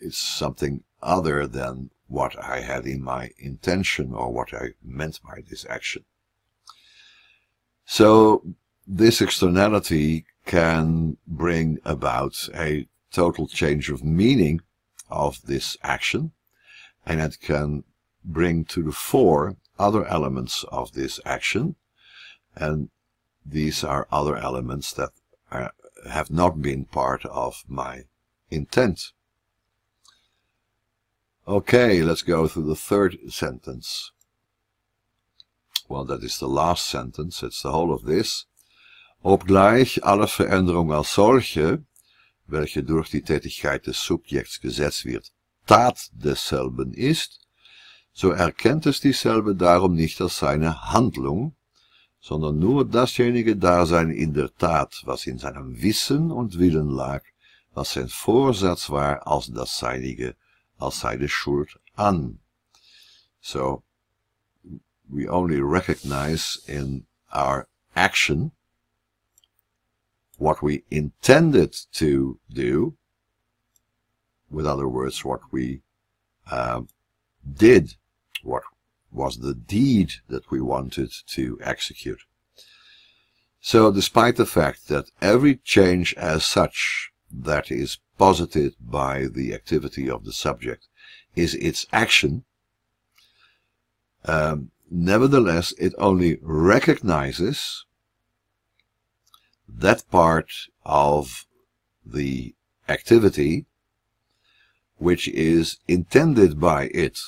it's 0.00 0.18
something 0.18 0.82
other 1.02 1.46
than 1.46 1.90
what 2.08 2.38
I 2.42 2.60
had 2.60 2.86
in 2.86 3.02
my 3.02 3.30
intention 3.38 4.12
or 4.14 4.32
what 4.32 4.54
I 4.54 4.74
meant 4.82 5.20
by 5.22 5.42
this 5.48 5.66
action. 5.68 6.04
So 7.84 8.42
this 8.86 9.20
externality 9.20 10.24
can 10.44 11.16
bring 11.26 11.78
about 11.84 12.48
a 12.54 12.88
total 13.10 13.48
change 13.48 13.90
of 13.90 14.04
meaning 14.04 14.60
of 15.10 15.40
this 15.46 15.76
action 15.82 16.32
and 17.04 17.20
it 17.20 17.40
can 17.40 17.84
bring 18.24 18.64
to 18.64 18.82
the 18.82 18.92
fore 18.92 19.56
other 19.78 20.04
elements 20.06 20.64
of 20.70 20.92
this 20.92 21.20
action 21.24 21.76
and 22.54 22.90
these 23.44 23.84
are 23.84 24.08
other 24.10 24.36
elements 24.36 24.92
that 24.92 25.10
are, 25.50 25.72
have 26.10 26.30
not 26.30 26.60
been 26.60 26.84
part 26.84 27.24
of 27.26 27.64
my 27.68 28.02
intent. 28.50 29.12
Okay, 31.48 32.02
let's 32.02 32.22
go 32.22 32.48
to 32.48 32.60
the 32.60 32.74
third 32.74 33.18
sentence. 33.28 34.10
Well, 35.88 36.04
that 36.06 36.24
is 36.24 36.38
the 36.38 36.48
last 36.48 36.88
sentence, 36.88 37.40
it's 37.44 37.62
the 37.62 37.70
whole 37.70 37.94
of 37.94 38.04
this. 38.04 38.46
Obgleich 39.22 40.02
alle 40.02 40.26
Veränderung 40.26 40.92
als 40.92 41.14
solche, 41.14 41.84
welche 42.48 42.82
durch 42.82 43.10
die 43.10 43.22
Tätigkeit 43.22 43.86
des 43.86 43.96
Subjekts 43.96 44.60
gesetzt 44.60 45.04
wird, 45.04 45.30
Tat 45.68 46.10
desselben 46.12 46.92
ist, 46.92 47.38
so 48.12 48.32
erkennt 48.32 48.86
es 48.86 49.00
dieselbe 49.00 49.54
darum 49.54 49.94
nicht 49.94 50.20
als 50.20 50.38
seine 50.38 50.92
Handlung, 50.92 51.54
sondern 52.20 52.58
nur 52.58 52.84
dasjenige 52.84 53.54
Dasein 53.54 54.10
in 54.10 54.34
der 54.34 54.52
Tat, 54.52 55.00
was 55.04 55.28
in 55.28 55.38
seinem 55.38 55.80
Wissen 55.80 56.32
und 56.32 56.58
Willen 56.58 56.90
lag, 56.90 57.22
was 57.72 57.92
sein 57.92 58.08
Vorsatz 58.08 58.90
war, 58.90 59.24
als 59.28 59.46
das 59.52 59.78
seinige, 59.78 60.34
als 60.78 61.00
seine 61.00 61.28
Schuld 61.28 61.78
an. 61.96 62.38
So, 63.40 63.82
we 65.10 65.28
only 65.28 65.60
recognize 65.60 66.58
in 66.66 67.06
our 67.32 67.68
action 67.94 68.52
what 70.38 70.62
we 70.62 70.84
intended 70.90 71.74
to 71.92 72.38
do, 72.52 72.96
with 74.50 74.66
other 74.66 74.88
words, 74.88 75.24
what 75.24 75.40
we 75.50 75.80
uh, 76.50 76.82
did, 77.54 77.94
what 78.42 78.62
was 79.10 79.38
the 79.38 79.54
deed 79.54 80.12
that 80.28 80.50
we 80.50 80.60
wanted 80.60 81.10
to 81.26 81.58
execute. 81.62 82.20
So 83.60 83.90
despite 83.90 84.36
the 84.36 84.46
fact 84.46 84.88
that 84.88 85.10
every 85.20 85.56
change 85.56 86.14
as 86.14 86.44
such 86.44 87.10
that 87.32 87.70
is 87.70 87.98
posited 88.18 88.74
by 88.80 89.26
the 89.26 89.54
activity 89.54 90.08
of 90.08 90.24
the 90.24 90.32
subject 90.32 90.86
is 91.34 91.54
its 91.54 91.86
action, 91.92 92.44
um, 94.24 94.70
nevertheless, 94.90 95.72
it 95.78 95.94
only 95.98 96.38
recognizes 96.42 97.84
that 99.68 100.08
part 100.10 100.50
of 100.84 101.46
the 102.04 102.54
activity 102.88 103.66
which 104.98 105.28
is 105.28 105.78
intended 105.86 106.58
by 106.58 106.84
it. 106.94 107.18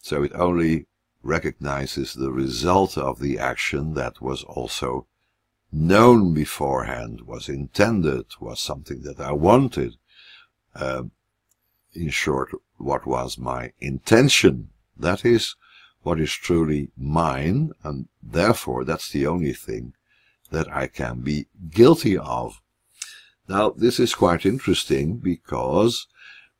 So 0.00 0.22
it 0.22 0.32
only 0.34 0.86
recognizes 1.22 2.14
the 2.14 2.32
result 2.32 2.98
of 2.98 3.20
the 3.20 3.38
action 3.38 3.94
that 3.94 4.20
was 4.20 4.42
also 4.44 5.06
known 5.72 6.34
beforehand, 6.34 7.22
was 7.22 7.48
intended, 7.48 8.26
was 8.40 8.60
something 8.60 9.02
that 9.02 9.20
I 9.20 9.32
wanted. 9.32 9.96
Uh, 10.74 11.04
in 11.94 12.10
short, 12.10 12.50
what 12.78 13.06
was 13.06 13.38
my 13.38 13.72
intention. 13.80 14.70
That 14.96 15.24
is 15.24 15.56
what 16.02 16.20
is 16.20 16.32
truly 16.32 16.90
mine, 16.96 17.72
and 17.82 18.08
therefore 18.22 18.84
that's 18.84 19.10
the 19.10 19.26
only 19.26 19.52
thing 19.52 19.94
that 20.50 20.70
I 20.70 20.86
can 20.86 21.20
be 21.20 21.46
guilty 21.70 22.16
of. 22.18 22.60
Now, 23.48 23.70
this 23.70 23.98
is 24.00 24.14
quite 24.14 24.46
interesting 24.46 25.16
because 25.18 26.06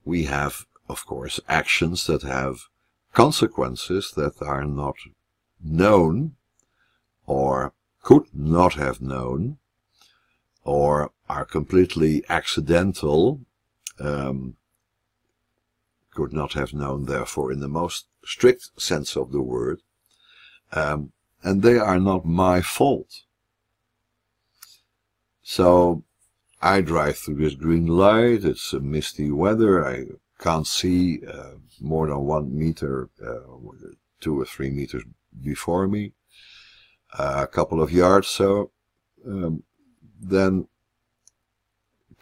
we 0.05 0.25
have, 0.25 0.67
of 0.89 1.07
course, 1.07 1.41
actions 1.49 2.07
that 2.07 2.23
have 2.23 2.69
consequences 3.13 4.13
that 4.17 4.43
are 4.43 4.65
not 4.65 4.97
known 5.63 6.37
or 7.27 7.73
could 8.03 8.27
not 8.35 8.75
have 8.75 9.01
known 9.01 9.59
or 10.63 11.11
are 11.29 11.45
completely 11.45 12.23
accidental, 12.29 13.41
um, 14.01 14.57
could 16.13 16.33
not 16.33 16.53
have 16.53 16.73
known, 16.73 17.07
therefore, 17.07 17.53
in 17.53 17.61
the 17.61 17.69
most 17.69 18.07
strict 18.25 18.81
sense 18.81 19.17
of 19.17 19.33
the 19.33 19.43
word, 19.43 19.81
um, 20.73 21.13
and 21.43 21.63
they 21.63 21.79
are 21.79 22.01
not 22.01 22.25
my 22.25 22.61
fault. 22.63 23.23
So 25.43 26.05
I 26.63 26.81
drive 26.81 27.19
through 27.19 27.37
this 27.37 27.55
green 27.55 27.87
light, 27.87 28.45
it's 28.45 28.73
a 28.73 28.81
misty 28.81 29.31
weather, 29.31 29.87
I 29.87 30.05
can't 30.39 30.67
see 30.67 31.21
uh, 31.27 31.57
more 31.81 32.07
than 32.07 32.21
one 32.21 32.57
meter, 32.57 33.11
uh, 33.25 33.41
two 34.21 34.41
or 34.41 34.47
three 34.47 34.71
meters 34.71 35.05
before 35.43 35.87
me, 35.87 36.13
uh, 37.19 37.41
a 37.43 37.47
couple 37.47 37.83
of 37.83 37.93
yards 37.93 38.29
so, 38.29 38.71
um, 39.27 39.63
then 40.21 40.67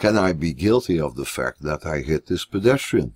can 0.02 0.18
I 0.18 0.32
be 0.32 0.52
guilty 0.52 0.98
of 0.98 1.14
the 1.14 1.24
fact 1.24 1.62
that 1.62 1.86
I 1.86 1.98
hit 1.98 2.26
this 2.26 2.44
pedestrian? 2.44 3.14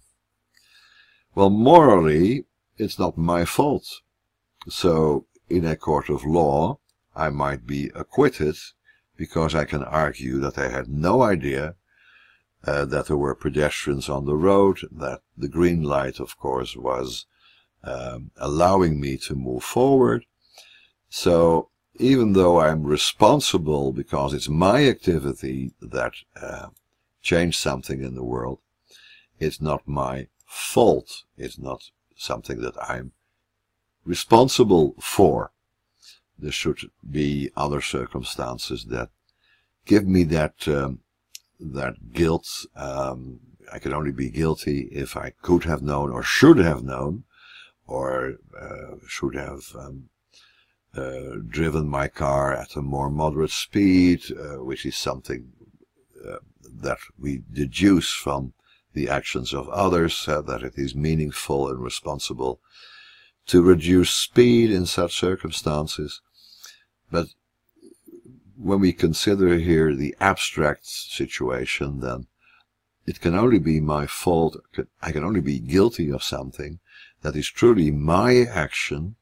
Well, 1.35 1.51
morally, 1.51 2.45
it's 2.77 2.97
not 2.97 3.19
my 3.19 3.45
fault. 3.45 4.03
So, 4.69 5.27
in 5.51 5.65
a 5.65 5.75
court 5.75 6.09
of 6.09 6.25
law, 6.25 6.79
I 7.17 7.31
might 7.31 7.67
be 7.67 7.91
acquitted 7.97 8.55
because 9.17 9.53
I 9.53 9.65
can 9.65 9.83
argue 9.83 10.39
that 10.39 10.59
I 10.59 10.69
had 10.69 10.89
no 10.89 11.23
idea 11.23 11.75
uh, 12.65 12.85
that 12.85 13.07
there 13.07 13.17
were 13.17 13.35
pedestrians 13.35 14.09
on 14.09 14.25
the 14.25 14.37
road, 14.37 14.79
that 14.93 15.23
the 15.37 15.49
green 15.49 15.83
light, 15.83 16.21
of 16.21 16.39
course, 16.39 16.77
was 16.77 17.27
um, 17.83 18.31
allowing 18.37 19.01
me 19.01 19.17
to 19.27 19.35
move 19.35 19.65
forward. 19.65 20.25
So 21.09 21.71
even 21.99 22.33
though 22.33 22.61
I'm 22.61 22.85
responsible 22.85 23.93
because 23.93 24.35
it's 24.35 24.49
my 24.49 24.87
activity 24.87 25.73
that 25.81 26.15
uh, 26.41 26.69
changed 27.23 27.59
something 27.59 28.03
in 28.03 28.15
the 28.15 28.25
world, 28.25 28.59
it's 29.39 29.61
not 29.61 29.87
my 29.87 30.29
fault. 30.47 31.25
It's 31.37 31.59
not 31.59 31.91
something 32.17 32.61
that 32.61 32.75
I'm 32.83 33.13
responsible 34.05 34.95
for. 35.01 35.53
There 36.39 36.53
should 36.53 36.91
be 37.09 37.51
other 37.57 37.81
circumstances 37.81 38.87
that 38.87 39.11
give 39.85 40.07
me 40.07 40.25
that 40.25 40.69
um, 40.69 41.01
that 41.59 42.13
guilt. 42.13 42.67
Um, 42.75 43.41
I 43.73 43.79
can 43.79 43.93
only 43.93 44.13
be 44.13 44.31
guilty 44.31 44.89
if 44.93 45.17
I 45.17 45.33
could 45.43 45.65
have 45.65 45.83
known 45.83 46.11
or 46.13 46.23
should 46.23 46.59
have 46.59 46.85
known 46.85 47.25
or 47.87 48.37
uh, 48.61 48.97
should 49.07 49.35
have 49.35 49.63
um, 49.75 50.09
uh, 50.97 51.37
driven 51.49 51.89
my 51.89 52.09
car 52.09 52.55
at 52.55 52.77
a 52.77 52.83
more 52.83 53.11
moderate 53.11 53.51
speed, 53.51 54.23
uh, 54.31 54.63
which 54.65 54.87
is 54.87 54.97
something 54.97 55.53
uh, 56.27 56.37
that 56.65 56.99
we 57.19 57.43
deduce 57.53 58.13
from 58.13 58.53
the 58.95 59.09
actions 59.09 59.53
of 59.53 59.69
others, 59.69 60.27
uh, 60.27 60.41
that 60.41 60.63
it 60.63 60.75
is 60.77 60.95
meaningful 60.95 61.69
and 61.69 61.81
responsible 61.81 62.61
to 63.47 63.63
reduce 63.63 64.11
speed 64.11 64.71
in 64.71 64.87
such 64.87 65.15
circumstances. 65.15 66.21
But 67.11 67.29
when 68.57 68.81
we 68.81 68.93
consider 68.93 69.59
here 69.59 69.95
the 69.95 70.17
abstract 70.21 70.87
situation, 70.87 72.01
then 72.01 72.27
it 73.07 73.21
can 73.21 73.35
only 73.35 73.59
be 73.59 73.81
my 73.81 74.07
fault, 74.07 74.57
I 75.01 75.13
can 75.13 75.23
only 75.23 75.41
be 75.41 75.61
guilty 75.61 76.11
of 76.11 76.23
something 76.23 76.81
that 77.23 77.37
is 77.37 77.49
truly 77.49 77.91
my 77.91 78.45
action 78.45 79.17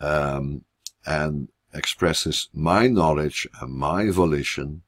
um, 0.00 0.64
and 1.06 1.48
expresses 1.72 2.48
my 2.52 2.86
knowledge 2.86 3.48
and 3.60 3.72
my 3.72 4.10
volition, 4.10 4.82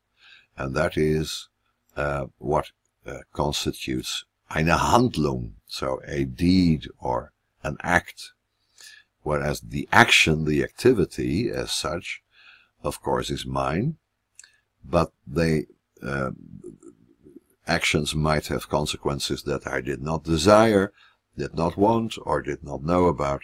and 0.56 0.74
that 0.74 0.96
is 0.96 1.48
uh, 1.96 2.26
what 2.38 2.70
uh, 3.06 3.18
constitutes 3.32 4.24
eine 4.50 4.76
Handlung, 4.76 5.52
so 5.66 6.00
a 6.06 6.24
deed 6.24 6.88
or 6.98 7.32
an 7.62 7.76
act. 7.82 8.32
Whereas 9.22 9.60
the 9.60 9.88
action, 9.92 10.44
the 10.44 10.62
activity 10.64 11.50
as 11.50 11.70
such, 11.70 12.22
of 12.82 13.00
course, 13.00 13.30
is 13.30 13.46
mine, 13.46 13.96
but 14.84 15.12
they 15.26 15.66
uh, 16.02 16.32
actions 17.66 18.14
might 18.14 18.48
have 18.48 18.68
consequences 18.68 19.44
that 19.44 19.66
I 19.66 19.80
did 19.80 20.02
not 20.02 20.24
desire, 20.24 20.92
did 21.38 21.54
not 21.54 21.76
want, 21.76 22.16
or 22.20 22.42
did 22.42 22.64
not 22.64 22.82
know 22.82 23.06
about, 23.06 23.42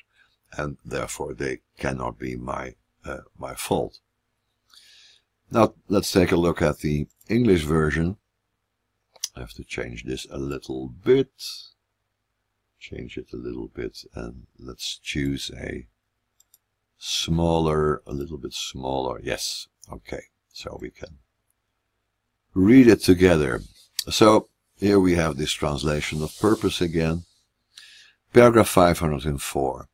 and 0.56 0.76
therefore 0.84 1.34
they 1.34 1.60
cannot 1.78 2.18
be 2.18 2.36
my 2.36 2.74
uh, 3.04 3.18
my 3.38 3.54
fault. 3.54 4.00
Now 5.50 5.74
let's 5.88 6.12
take 6.12 6.32
a 6.32 6.36
look 6.36 6.60
at 6.62 6.78
the 6.78 7.06
English 7.28 7.62
version. 7.62 8.16
I 9.36 9.40
have 9.40 9.52
to 9.52 9.64
change 9.64 10.04
this 10.04 10.26
a 10.30 10.38
little 10.38 10.88
bit 10.88 11.30
change 12.78 13.18
it 13.18 13.32
a 13.32 13.36
little 13.36 13.68
bit 13.68 14.04
and 14.14 14.46
let's 14.58 14.98
choose 14.98 15.50
a 15.56 15.86
smaller, 16.96 18.02
a 18.06 18.12
little 18.12 18.38
bit 18.38 18.52
smaller. 18.52 19.20
Yes, 19.22 19.68
okay, 19.92 20.22
so 20.52 20.78
we 20.80 20.90
can 20.90 21.18
read 22.54 22.88
it 22.88 23.00
together. 23.00 23.60
So 24.10 24.48
here 24.76 24.98
we 25.00 25.14
have 25.14 25.36
this 25.36 25.52
translation 25.52 26.22
of 26.22 26.38
purpose 26.38 26.80
again. 26.80 27.24
Paragraph 28.32 28.68
504. 28.68 29.88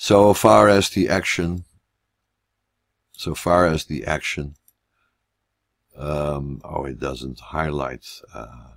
So 0.00 0.32
far 0.32 0.68
as 0.68 0.90
the 0.90 1.08
action, 1.08 1.64
so 3.16 3.34
far 3.34 3.66
as 3.66 3.84
the 3.84 4.04
action, 4.04 4.54
um, 5.96 6.60
oh, 6.62 6.84
it 6.84 7.00
doesn't 7.00 7.40
highlight, 7.40 8.06
uh, 8.32 8.74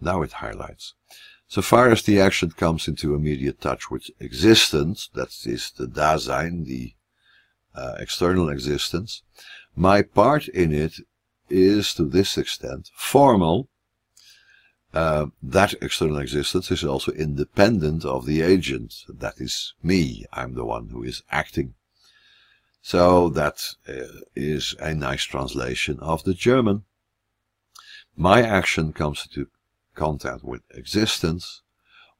now 0.00 0.22
it 0.22 0.32
highlights. 0.32 0.94
So 1.48 1.60
far 1.60 1.90
as 1.90 2.00
the 2.00 2.18
action 2.18 2.52
comes 2.52 2.88
into 2.88 3.14
immediate 3.14 3.60
touch 3.60 3.90
with 3.90 4.08
existence, 4.18 5.10
that 5.12 5.28
is 5.44 5.70
the 5.76 5.86
Dasein, 5.86 6.64
the 6.64 6.94
uh, 7.74 7.96
external 7.98 8.48
existence, 8.48 9.22
my 9.76 10.00
part 10.00 10.48
in 10.48 10.72
it 10.72 10.94
is 11.50 11.92
to 11.96 12.06
this 12.06 12.38
extent 12.38 12.90
formal. 12.94 13.68
Uh, 14.92 15.26
that 15.42 15.74
external 15.80 16.18
existence 16.18 16.70
is 16.70 16.84
also 16.84 17.12
independent 17.12 18.04
of 18.04 18.26
the 18.26 18.42
agent. 18.42 19.04
That 19.08 19.34
is 19.38 19.72
me. 19.82 20.26
I'm 20.32 20.54
the 20.54 20.66
one 20.66 20.88
who 20.88 21.02
is 21.02 21.22
acting. 21.30 21.74
So 22.82 23.28
that 23.30 23.62
uh, 23.88 24.20
is 24.36 24.74
a 24.80 24.92
nice 24.94 25.22
translation 25.22 25.98
of 26.00 26.24
the 26.24 26.34
German. 26.34 26.84
My 28.16 28.42
action 28.42 28.92
comes 28.92 29.26
into 29.26 29.48
contact 29.94 30.44
with 30.44 30.62
existence 30.74 31.62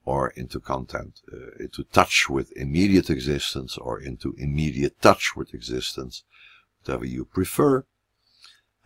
or 0.05 0.29
into 0.29 0.59
content, 0.59 1.21
uh, 1.31 1.51
into 1.59 1.83
touch 1.83 2.27
with 2.29 2.51
immediate 2.55 3.09
existence 3.09 3.77
or 3.77 3.99
into 3.99 4.33
immediate 4.37 4.99
touch 5.01 5.35
with 5.35 5.53
existence, 5.53 6.23
whatever 6.81 7.05
you 7.05 7.25
prefer. 7.25 7.85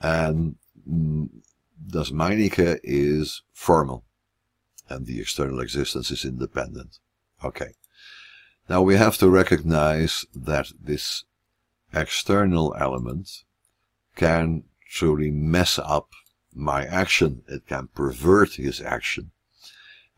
And 0.01 0.57
mm, 0.87 1.29
das 1.85 2.11
Meinige 2.11 2.79
is 2.83 3.43
formal 3.53 4.03
and 4.89 5.05
the 5.05 5.19
external 5.19 5.59
existence 5.59 6.11
is 6.11 6.25
independent. 6.25 6.99
Okay. 7.43 7.73
Now 8.69 8.81
we 8.81 8.95
have 8.95 9.17
to 9.17 9.29
recognize 9.29 10.25
that 10.33 10.71
this 10.79 11.23
external 11.93 12.75
element 12.77 13.43
can 14.15 14.63
truly 14.89 15.31
mess 15.31 15.79
up 15.79 16.09
my 16.53 16.85
action. 16.85 17.43
It 17.47 17.67
can 17.67 17.87
pervert 17.93 18.55
his 18.55 18.81
action 18.81 19.31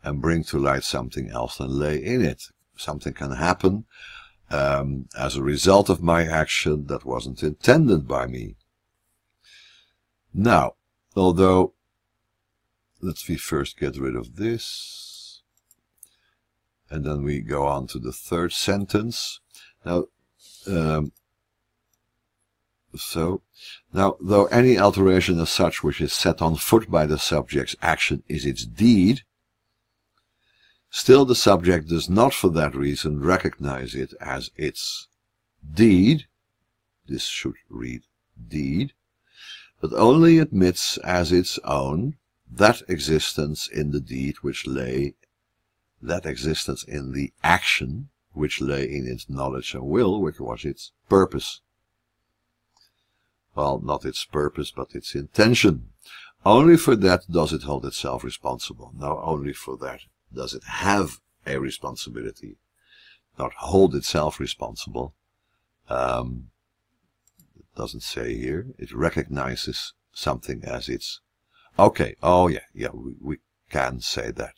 and 0.02 0.22
bring 0.22 0.42
to 0.44 0.58
light 0.58 0.84
something 0.84 1.30
else 1.30 1.58
than 1.58 1.78
lay 1.78 2.02
in 2.02 2.24
it. 2.24 2.44
Something 2.76 3.12
can 3.12 3.32
happen 3.32 3.84
um, 4.50 5.08
as 5.16 5.36
a 5.36 5.42
result 5.42 5.88
of 5.88 6.02
my 6.02 6.24
action 6.24 6.86
that 6.86 7.04
wasn't 7.04 7.42
intended 7.42 8.08
by 8.08 8.26
me. 8.26 8.56
Now, 10.32 10.74
although, 11.16 11.74
let's 13.00 13.28
we 13.28 13.36
first 13.36 13.78
get 13.78 13.96
rid 13.96 14.16
of 14.16 14.36
this. 14.36 15.42
And 16.88 17.04
then 17.04 17.22
we 17.22 17.40
go 17.40 17.66
on 17.66 17.86
to 17.88 17.98
the 17.98 18.12
third 18.12 18.52
sentence. 18.52 19.40
Now, 19.84 20.06
um, 20.66 21.12
so, 22.96 23.42
now, 23.92 24.16
though 24.20 24.46
any 24.46 24.76
alteration 24.76 25.38
as 25.38 25.50
such 25.50 25.84
which 25.84 26.00
is 26.00 26.12
set 26.12 26.42
on 26.42 26.56
foot 26.56 26.90
by 26.90 27.06
the 27.06 27.18
subject's 27.18 27.76
action 27.80 28.24
is 28.28 28.44
its 28.44 28.66
deed, 28.66 29.22
still 30.90 31.24
the 31.24 31.36
subject 31.36 31.88
does 31.88 32.10
not 32.10 32.34
for 32.34 32.50
that 32.50 32.74
reason 32.74 33.20
recognize 33.20 33.94
it 33.94 34.12
as 34.20 34.50
its 34.56 35.06
deed, 35.72 36.26
this 37.06 37.26
should 37.26 37.54
read 37.68 38.02
deed, 38.48 38.92
but 39.80 39.92
only 39.94 40.38
admits 40.38 40.98
as 40.98 41.32
its 41.32 41.58
own 41.64 42.16
that 42.50 42.82
existence 42.88 43.68
in 43.68 43.92
the 43.92 44.00
deed 44.00 44.36
which 44.42 44.66
lay, 44.66 45.14
that 46.02 46.26
existence 46.26 46.82
in 46.84 47.12
the 47.12 47.32
action 47.42 48.10
which 48.32 48.60
lay 48.60 48.84
in 48.84 49.06
its 49.06 49.28
knowledge 49.28 49.74
and 49.74 49.84
will, 49.84 50.20
which 50.20 50.40
was 50.40 50.64
its 50.64 50.92
purpose. 51.08 51.60
Well, 53.54 53.80
not 53.80 54.04
its 54.04 54.24
purpose, 54.24 54.70
but 54.70 54.94
its 54.94 55.14
intention. 55.14 55.90
Only 56.44 56.76
for 56.76 56.96
that 56.96 57.30
does 57.30 57.52
it 57.52 57.62
hold 57.62 57.84
itself 57.84 58.24
responsible. 58.24 58.92
Not 58.96 59.18
only 59.22 59.52
for 59.52 59.76
that 59.78 60.00
does 60.32 60.54
it 60.54 60.64
have 60.64 61.20
a 61.46 61.58
responsibility, 61.58 62.56
not 63.38 63.52
hold 63.54 63.94
itself 63.94 64.40
responsible. 64.40 65.14
Um, 65.88 66.50
doesn't 67.76 68.02
say 68.02 68.36
here. 68.36 68.66
It 68.78 68.92
recognizes 68.92 69.94
something 70.12 70.62
as 70.64 70.88
its. 70.88 71.20
Okay. 71.78 72.16
Oh 72.22 72.48
yeah, 72.48 72.66
yeah. 72.74 72.90
We, 72.92 73.14
we 73.20 73.36
can 73.70 74.00
say 74.00 74.30
that. 74.32 74.54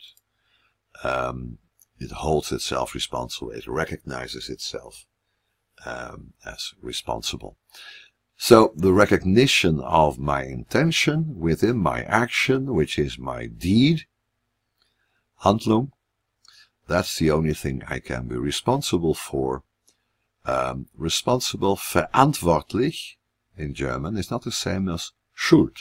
Um, 1.04 1.58
it 1.98 2.10
holds 2.10 2.50
itself 2.52 2.94
responsible. 2.94 3.50
It 3.50 3.68
recognizes 3.68 4.48
itself 4.48 5.06
um, 5.84 6.32
as 6.44 6.72
responsible. 6.80 7.56
So 8.36 8.72
the 8.74 8.92
recognition 8.92 9.80
of 9.80 10.18
my 10.18 10.44
intention 10.44 11.38
within 11.38 11.78
my 11.78 12.02
action, 12.02 12.74
which 12.74 12.98
is 12.98 13.18
my 13.18 13.46
deed, 13.46 14.06
Handlung, 15.44 15.92
that's 16.88 17.18
the 17.18 17.30
only 17.30 17.54
thing 17.54 17.82
I 17.86 18.00
can 18.00 18.26
be 18.26 18.36
responsible 18.36 19.14
for. 19.14 19.62
Um, 20.44 20.86
responsible, 20.96 21.76
verantwortlich, 21.76 23.16
in 23.56 23.74
German, 23.74 24.16
is 24.16 24.30
not 24.30 24.42
the 24.42 24.50
same 24.52 24.88
as 24.88 25.12
schuld, 25.34 25.76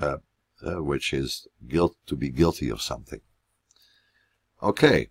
uh, 0.00 0.18
uh, 0.64 0.82
which 0.82 1.12
is 1.12 1.46
guilt 1.68 1.96
to 2.06 2.16
be 2.16 2.30
guilty 2.30 2.70
of 2.70 2.80
something. 2.80 3.20
Okay, 4.62 5.08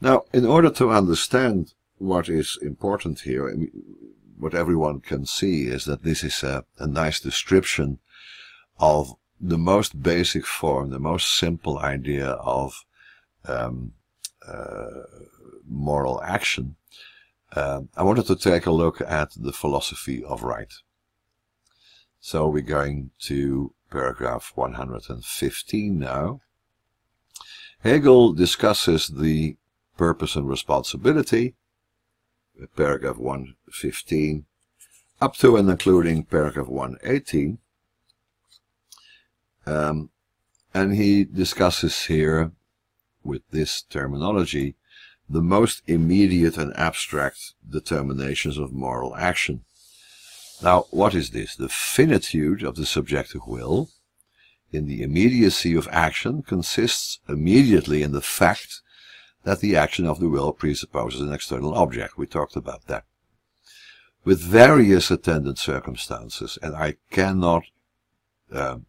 now 0.00 0.24
in 0.32 0.44
order 0.44 0.70
to 0.70 0.90
understand 0.90 1.72
what 1.98 2.28
is 2.28 2.58
important 2.60 3.20
here, 3.20 3.56
what 4.36 4.54
everyone 4.54 5.00
can 5.00 5.24
see 5.24 5.66
is 5.66 5.84
that 5.84 6.02
this 6.02 6.24
is 6.24 6.42
a, 6.42 6.64
a 6.78 6.86
nice 6.86 7.20
description 7.20 8.00
of 8.80 9.14
the 9.40 9.58
most 9.58 10.02
basic 10.02 10.44
form, 10.44 10.90
the 10.90 10.98
most 10.98 11.32
simple 11.38 11.78
idea 11.78 12.30
of 12.30 12.84
um, 13.46 13.92
uh, 14.46 15.04
moral 15.68 16.20
action. 16.22 16.76
Uh, 17.54 17.82
I 17.96 18.02
wanted 18.02 18.26
to 18.26 18.36
take 18.36 18.66
a 18.66 18.70
look 18.70 19.00
at 19.00 19.30
the 19.36 19.52
philosophy 19.52 20.24
of 20.24 20.42
right. 20.42 20.72
So 22.20 22.48
we're 22.48 22.62
going 22.62 23.10
to 23.20 23.74
paragraph 23.90 24.52
115 24.54 25.98
now. 25.98 26.40
Hegel 27.80 28.32
discusses 28.32 29.08
the 29.08 29.56
purpose 29.96 30.36
and 30.36 30.48
responsibility 30.48 31.54
paragraph 32.76 33.16
115 33.16 34.44
up 35.20 35.36
to 35.36 35.56
and 35.56 35.68
including 35.68 36.24
paragraph 36.24 36.68
118. 36.68 37.58
Um, 39.66 40.10
and 40.74 40.94
he 40.94 41.24
discusses 41.24 42.06
here, 42.06 42.52
with 43.22 43.42
this 43.50 43.82
terminology, 43.82 44.74
the 45.32 45.42
most 45.42 45.82
immediate 45.86 46.58
and 46.58 46.76
abstract 46.76 47.54
determinations 47.68 48.58
of 48.58 48.70
moral 48.72 49.16
action. 49.16 49.64
Now, 50.62 50.84
what 50.90 51.14
is 51.14 51.30
this? 51.30 51.56
The 51.56 51.70
finitude 51.70 52.62
of 52.62 52.76
the 52.76 52.84
subjective 52.84 53.40
will 53.46 53.88
in 54.70 54.86
the 54.86 55.02
immediacy 55.02 55.74
of 55.74 55.88
action 55.90 56.42
consists 56.42 57.18
immediately 57.28 58.02
in 58.02 58.12
the 58.12 58.20
fact 58.20 58.82
that 59.44 59.60
the 59.60 59.74
action 59.74 60.06
of 60.06 60.20
the 60.20 60.28
will 60.28 60.52
presupposes 60.52 61.22
an 61.22 61.32
external 61.32 61.74
object. 61.74 62.18
We 62.18 62.26
talked 62.26 62.54
about 62.54 62.86
that. 62.86 63.04
With 64.24 64.40
various 64.40 65.10
attendant 65.10 65.58
circumstances, 65.58 66.58
and 66.62 66.76
I 66.76 66.96
cannot 67.10 67.64
um, 68.52 68.86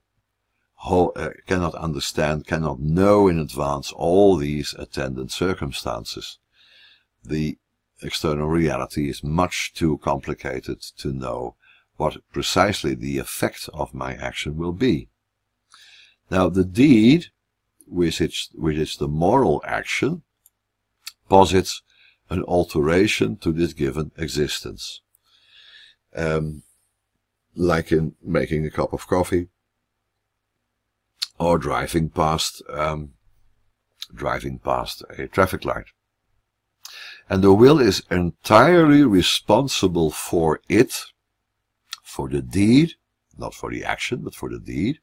uh, 0.89 1.29
cannot 1.47 1.75
understand, 1.75 2.45
cannot 2.45 2.79
know 2.79 3.27
in 3.27 3.39
advance 3.39 3.91
all 3.93 4.35
these 4.35 4.73
attendant 4.77 5.31
circumstances. 5.31 6.39
The 7.23 7.57
external 8.01 8.47
reality 8.47 9.09
is 9.09 9.23
much 9.23 9.73
too 9.73 9.99
complicated 9.99 10.81
to 10.97 11.13
know 11.13 11.55
what 11.95 12.17
precisely 12.33 12.95
the 12.95 13.17
effect 13.17 13.69
of 13.73 13.93
my 13.93 14.15
action 14.15 14.57
will 14.57 14.73
be. 14.73 15.07
Now 16.29 16.49
the 16.49 16.65
deed, 16.65 17.27
which 17.87 18.19
is, 18.19 18.49
which 18.53 18.77
is 18.77 18.97
the 18.97 19.07
moral 19.07 19.61
action, 19.65 20.23
posits 21.29 21.81
an 22.29 22.43
alteration 22.43 23.37
to 23.37 23.51
this 23.51 23.73
given 23.73 24.11
existence. 24.17 25.01
Um, 26.15 26.63
like 27.55 27.91
in 27.91 28.15
making 28.21 28.65
a 28.65 28.71
cup 28.71 28.93
of 28.93 29.07
coffee 29.07 29.47
or 31.39 31.57
driving 31.57 32.09
past 32.09 32.61
um, 32.69 33.13
driving 34.13 34.59
past 34.59 35.03
a 35.17 35.27
traffic 35.27 35.65
light. 35.65 35.87
And 37.29 37.43
the 37.43 37.53
will 37.53 37.79
is 37.79 38.03
entirely 38.11 39.03
responsible 39.03 40.11
for 40.11 40.59
it, 40.67 41.05
for 42.03 42.29
the 42.29 42.41
deed, 42.41 42.93
not 43.37 43.53
for 43.53 43.71
the 43.71 43.83
action, 43.83 44.21
but 44.23 44.35
for 44.35 44.49
the 44.49 44.59
deed, 44.59 44.99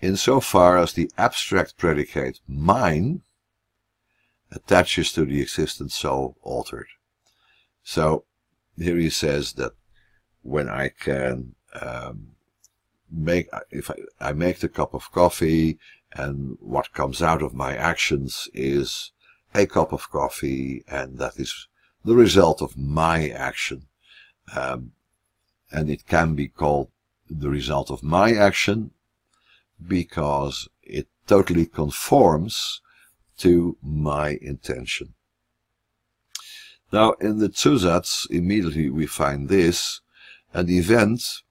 insofar 0.00 0.78
as 0.78 0.94
the 0.94 1.10
abstract 1.16 1.76
predicate 1.76 2.40
mine 2.48 3.22
attaches 4.50 5.12
to 5.12 5.24
the 5.24 5.40
existence 5.40 5.94
so 5.94 6.36
altered. 6.42 6.88
So 7.82 8.24
here 8.76 8.96
he 8.96 9.10
says 9.10 9.52
that 9.54 9.72
when 10.42 10.68
I 10.68 10.88
can 10.88 11.54
um, 11.80 12.32
make, 13.12 13.48
if 13.70 13.90
I, 13.90 13.94
I 14.20 14.32
make 14.32 14.60
the 14.60 14.68
cup 14.68 14.94
of 14.94 15.12
coffee 15.12 15.78
and 16.14 16.56
what 16.60 16.92
comes 16.92 17.22
out 17.22 17.42
of 17.42 17.54
my 17.54 17.76
actions 17.76 18.48
is 18.54 19.12
a 19.54 19.66
cup 19.66 19.92
of 19.92 20.10
coffee 20.10 20.82
and 20.88 21.18
that 21.18 21.38
is 21.38 21.68
the 22.04 22.14
result 22.14 22.62
of 22.62 22.76
my 22.76 23.28
action. 23.28 23.86
Um, 24.54 24.92
and 25.70 25.88
it 25.88 26.06
can 26.06 26.34
be 26.34 26.48
called 26.48 26.88
the 27.30 27.48
result 27.48 27.90
of 27.90 28.02
my 28.02 28.32
action 28.32 28.90
because 29.86 30.68
it 30.82 31.08
totally 31.26 31.66
conforms 31.66 32.80
to 33.38 33.76
my 33.82 34.38
intention. 34.42 35.14
Now, 36.92 37.12
in 37.12 37.38
the 37.38 37.48
Zusatz, 37.48 38.30
immediately 38.30 38.90
we 38.90 39.06
find 39.06 39.48
this, 39.48 40.00
an 40.52 40.68
event, 40.68 41.42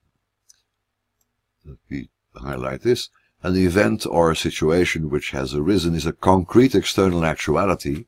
me 1.88 2.08
highlight 2.34 2.82
this, 2.82 3.08
an 3.42 3.56
event 3.56 4.06
or 4.06 4.30
a 4.30 4.36
situation 4.36 5.10
which 5.10 5.30
has 5.30 5.54
arisen 5.54 5.94
is 5.94 6.06
a 6.06 6.12
concrete 6.12 6.74
external 6.74 7.24
actuality, 7.24 8.06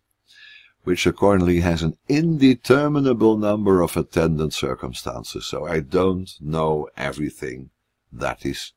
which 0.84 1.06
accordingly 1.06 1.60
has 1.60 1.82
an 1.82 1.96
indeterminable 2.08 3.36
number 3.36 3.80
of 3.80 3.96
attendant 3.96 4.52
circumstances. 4.52 5.46
So 5.46 5.66
I 5.66 5.80
don't 5.80 6.30
know 6.40 6.88
everything 6.96 7.70
that 8.12 8.44
is 8.44 8.72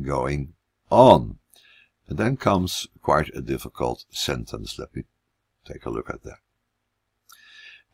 going 0.00 0.54
on. 0.90 1.38
And 2.08 2.16
then 2.16 2.36
comes 2.36 2.86
quite 3.02 3.34
a 3.34 3.42
difficult 3.42 4.04
sentence. 4.10 4.78
Let 4.78 4.94
me 4.94 5.04
take 5.66 5.84
a 5.84 5.90
look 5.90 6.08
at 6.08 6.22
that. 6.22 6.38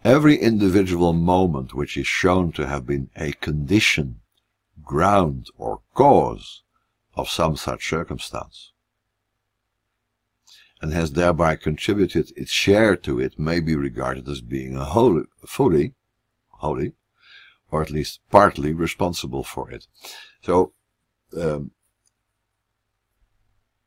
Every 0.05 0.37
individual 0.37 1.14
moment 1.14 1.75
which 1.75 1.97
is 1.97 2.07
shown 2.07 2.53
to 2.53 2.66
have 2.66 2.87
been 2.87 3.09
a 3.16 3.33
condition, 3.33 4.20
ground, 4.85 5.47
or 5.57 5.81
cause 5.94 6.62
of 7.14 7.29
some 7.29 7.57
such 7.57 7.88
circumstance 7.88 8.73
and 10.85 10.92
has 10.92 11.12
thereby 11.12 11.57
contributed 11.57 12.31
its 12.37 12.51
share 12.51 12.94
to 12.94 13.18
it 13.18 13.38
may 13.38 13.59
be 13.59 13.75
regarded 13.75 14.29
as 14.29 14.42
being 14.42 14.77
a 14.77 14.85
wholly, 14.85 15.23
fully, 15.47 15.94
wholly, 16.49 16.92
or 17.70 17.81
at 17.81 17.90
least 17.90 18.20
partly 18.31 18.75
responsible 18.75 19.42
for 19.42 19.70
it. 19.70 19.87
So, 20.42 20.75
um, 21.40 21.70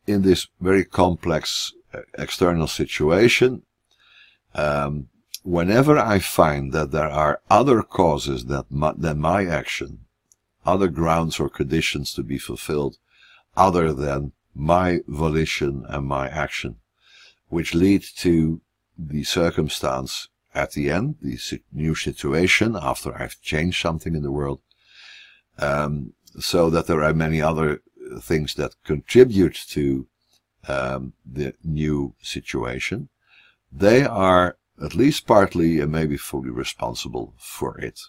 in 0.08 0.24
this 0.24 0.48
very 0.60 0.84
complex 0.84 1.72
uh, 1.94 2.00
external 2.18 2.66
situation, 2.66 3.62
um, 4.56 5.10
whenever 5.44 6.00
I 6.00 6.18
find 6.18 6.74
that 6.74 6.90
there 6.90 7.10
are 7.10 7.42
other 7.48 7.84
causes 7.84 8.46
that 8.46 8.72
my, 8.72 8.94
than 8.98 9.20
my 9.20 9.46
action, 9.46 10.07
other 10.67 10.89
grounds 10.89 11.39
or 11.39 11.49
conditions 11.49 12.13
to 12.13 12.23
be 12.23 12.38
fulfilled, 12.38 12.97
other 13.56 13.93
than 13.93 14.34
my 14.53 14.99
volition 15.08 15.86
and 15.88 16.06
my 16.06 16.27
action, 16.27 16.75
which 17.47 17.73
lead 17.73 18.03
to 18.17 18.62
the 18.97 19.23
circumstance 19.23 20.27
at 20.53 20.71
the 20.71 20.89
end, 20.89 21.15
the 21.21 21.39
new 21.71 21.95
situation 21.95 22.75
after 22.75 23.15
I've 23.15 23.41
changed 23.41 23.82
something 23.82 24.15
in 24.15 24.23
the 24.23 24.32
world, 24.32 24.60
um, 25.58 26.13
so 26.39 26.69
that 26.69 26.88
there 26.88 27.03
are 27.03 27.13
many 27.13 27.41
other 27.41 27.82
things 28.19 28.56
that 28.56 28.75
contribute 28.84 29.58
to 29.69 30.08
um, 30.67 31.13
the 31.25 31.53
new 31.63 32.15
situation. 32.21 33.10
They 33.71 34.03
are 34.03 34.58
at 34.84 34.95
least 34.95 35.27
partly 35.27 35.80
and 35.80 35.91
maybe 35.91 36.17
fully 36.17 36.49
responsible 36.49 37.34
for 37.38 37.80
it. 37.80 37.99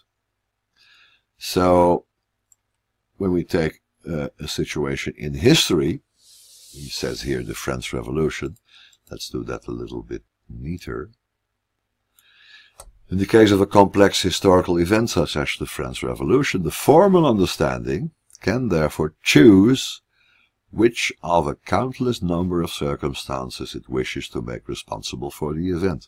So, 1.37 2.05
when 3.19 3.33
we 3.33 3.43
take 3.43 3.81
uh, 4.09 4.29
a 4.39 4.47
situation 4.47 5.13
in 5.17 5.33
history, 5.35 6.01
he 6.71 6.89
says 6.89 7.21
here 7.21 7.43
the 7.43 7.53
French 7.53 7.93
Revolution, 7.93 8.57
let's 9.11 9.29
do 9.29 9.43
that 9.43 9.67
a 9.67 9.71
little 9.71 10.01
bit 10.01 10.23
neater. 10.49 11.11
In 13.11 13.17
the 13.17 13.25
case 13.25 13.51
of 13.51 13.59
a 13.59 13.65
complex 13.65 14.21
historical 14.21 14.77
event 14.77 15.09
such 15.09 15.35
as 15.35 15.55
the 15.59 15.65
French 15.65 16.01
Revolution, 16.01 16.63
the 16.63 16.71
formal 16.71 17.25
understanding 17.25 18.11
can 18.39 18.69
therefore 18.69 19.15
choose 19.21 20.01
which 20.71 21.11
of 21.21 21.47
a 21.47 21.55
countless 21.55 22.21
number 22.21 22.61
of 22.61 22.71
circumstances 22.71 23.75
it 23.75 23.89
wishes 23.89 24.29
to 24.29 24.41
make 24.41 24.67
responsible 24.67 25.31
for 25.31 25.53
the 25.53 25.69
event. 25.71 26.07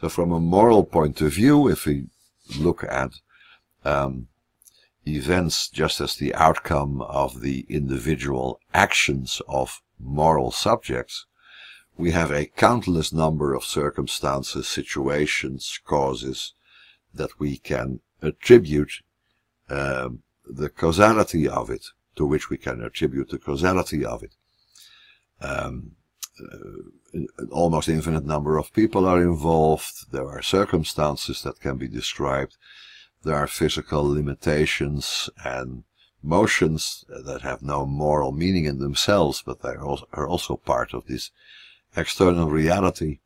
So 0.00 0.08
from 0.08 0.32
a 0.32 0.40
moral 0.40 0.84
point 0.84 1.20
of 1.22 1.32
view, 1.32 1.68
if 1.68 1.86
we 1.86 2.08
look 2.58 2.84
at 2.84 3.12
um, 3.84 4.26
events 5.06 5.68
just 5.68 6.00
as 6.00 6.16
the 6.16 6.34
outcome 6.34 7.00
of 7.02 7.40
the 7.40 7.66
individual 7.68 8.60
actions 8.74 9.40
of 9.48 9.80
moral 9.98 10.50
subjects, 10.50 11.26
we 11.96 12.12
have 12.12 12.30
a 12.30 12.46
countless 12.46 13.12
number 13.12 13.54
of 13.54 13.64
circumstances, 13.64 14.66
situations, 14.66 15.78
causes 15.84 16.54
that 17.12 17.38
we 17.38 17.58
can 17.58 18.00
attribute 18.22 19.02
um, 19.68 20.22
the 20.46 20.68
causality 20.68 21.48
of 21.48 21.70
it, 21.70 21.86
to 22.16 22.26
which 22.26 22.50
we 22.50 22.56
can 22.56 22.82
attribute 22.82 23.30
the 23.30 23.38
causality 23.38 24.04
of 24.04 24.22
it. 24.22 24.34
Um, 25.40 25.92
uh, 26.40 27.20
almost 27.50 27.88
infinite 27.88 28.24
number 28.24 28.56
of 28.56 28.72
people 28.72 29.06
are 29.06 29.22
involved. 29.22 30.10
There 30.12 30.28
are 30.28 30.42
circumstances 30.42 31.42
that 31.42 31.60
can 31.60 31.76
be 31.76 31.88
described. 31.88 32.56
There 33.22 33.36
are 33.36 33.46
physical 33.46 34.04
limitations 34.08 35.28
and 35.44 35.84
motions 36.22 37.04
that 37.08 37.42
have 37.42 37.62
no 37.62 37.86
moral 37.86 38.32
meaning 38.32 38.64
in 38.64 38.78
themselves, 38.78 39.42
but 39.44 39.60
they 39.62 39.70
are 39.70 40.28
also 40.28 40.56
part 40.56 40.94
of 40.94 41.06
this 41.06 41.30
external 41.96 42.48
reality. 42.48 43.18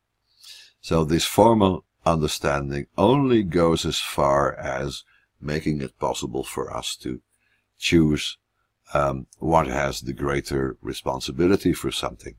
So 0.81 1.03
this 1.03 1.25
formal 1.25 1.85
understanding 2.05 2.87
only 2.97 3.43
goes 3.43 3.85
as 3.85 3.99
far 3.99 4.53
as 4.55 5.03
making 5.41 5.81
it 5.81 5.99
possible 5.99 6.43
for 6.43 6.75
us 6.75 6.95
to 6.97 7.21
choose 7.77 8.37
um, 8.93 9.27
what 9.39 9.67
has 9.67 10.01
the 10.01 10.13
greater 10.13 10.77
responsibility 10.81 11.73
for 11.73 11.91
something. 11.91 12.35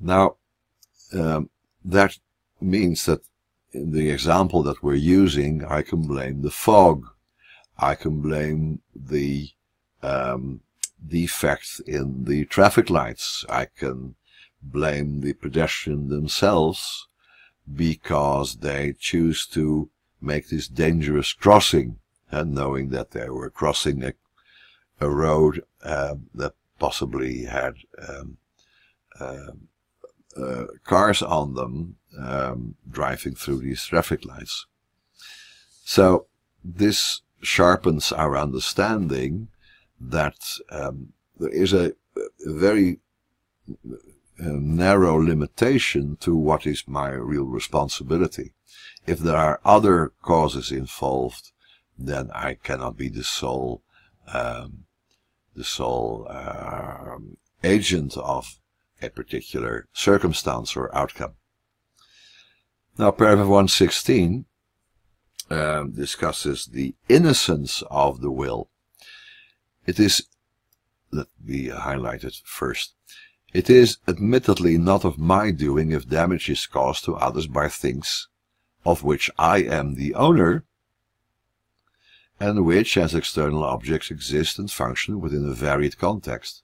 Now, 0.00 0.36
um, 1.12 1.50
that 1.84 2.18
means 2.60 3.04
that 3.06 3.20
in 3.72 3.92
the 3.92 4.10
example 4.10 4.62
that 4.62 4.82
we're 4.82 4.94
using, 4.94 5.64
I 5.64 5.82
can 5.82 6.02
blame 6.06 6.42
the 6.42 6.50
fog. 6.50 7.06
I 7.78 7.94
can 7.94 8.20
blame 8.20 8.80
the 8.94 9.50
um, 10.02 10.60
defect 11.06 11.80
in 11.86 12.24
the 12.24 12.44
traffic 12.46 12.90
lights. 12.90 13.44
I 13.48 13.66
can 13.66 14.16
blame 14.62 15.20
the 15.20 15.34
pedestrian 15.34 16.08
themselves 16.08 17.06
because 17.72 18.56
they 18.56 18.94
choose 18.98 19.46
to 19.46 19.90
make 20.20 20.48
this 20.48 20.66
dangerous 20.66 21.32
crossing 21.32 21.98
and 22.30 22.54
knowing 22.54 22.88
that 22.90 23.12
they 23.12 23.28
were 23.28 23.50
crossing 23.50 24.02
a, 24.02 24.14
a 25.00 25.08
road 25.08 25.62
uh, 25.84 26.16
that 26.34 26.54
possibly 26.78 27.44
had 27.44 27.74
um, 28.08 28.38
uh, 29.20 29.52
uh, 30.38 30.66
cars 30.84 31.22
on 31.22 31.54
them 31.54 31.96
um, 32.18 32.74
driving 32.90 33.34
through 33.34 33.58
these 33.58 33.84
traffic 33.84 34.24
lights. 34.24 34.66
So 35.84 36.26
this 36.64 37.22
sharpens 37.42 38.12
our 38.12 38.36
understanding 38.36 39.48
that 40.00 40.38
um, 40.70 41.12
there 41.38 41.50
is 41.50 41.72
a, 41.72 41.92
a 42.16 42.52
very 42.52 42.98
a 44.38 44.50
narrow 44.50 45.16
limitation 45.16 46.16
to 46.20 46.34
what 46.34 46.66
is 46.66 46.84
my 46.86 47.10
real 47.10 47.44
responsibility. 47.44 48.52
If 49.06 49.18
there 49.18 49.36
are 49.36 49.60
other 49.64 50.12
causes 50.22 50.70
involved, 50.70 51.50
then 51.98 52.30
I 52.32 52.54
cannot 52.54 52.96
be 52.96 53.08
the 53.08 53.24
sole, 53.24 53.82
um, 54.32 54.84
the 55.56 55.64
sole 55.64 56.26
uh, 56.30 57.16
agent 57.64 58.16
of 58.16 58.60
a 59.02 59.10
particular 59.10 59.88
circumstance 59.92 60.76
or 60.76 60.94
outcome. 60.94 61.34
Now, 62.98 63.10
paragraph 63.12 63.46
116 63.46 64.44
um, 65.50 65.92
discusses 65.92 66.66
the 66.66 66.94
innocence 67.08 67.82
of 67.90 68.20
the 68.20 68.30
will. 68.30 68.70
It 69.86 69.98
is, 70.00 70.26
let 71.10 71.28
me 71.42 71.68
highlight 71.68 72.24
it 72.24 72.36
first. 72.44 72.94
It 73.54 73.70
is 73.70 73.98
admittedly 74.06 74.76
not 74.76 75.04
of 75.04 75.16
my 75.16 75.52
doing 75.52 75.92
if 75.92 76.08
damage 76.08 76.50
is 76.50 76.66
caused 76.66 77.04
to 77.04 77.14
others 77.14 77.46
by 77.46 77.68
things 77.68 78.28
of 78.84 79.02
which 79.02 79.30
I 79.38 79.58
am 79.58 79.94
the 79.94 80.14
owner, 80.14 80.64
and 82.40 82.64
which, 82.64 82.96
as 82.96 83.14
external 83.14 83.64
objects, 83.64 84.10
exist 84.10 84.58
and 84.58 84.70
function 84.70 85.20
within 85.20 85.48
a 85.48 85.52
varied 85.52 85.98
context, 85.98 86.62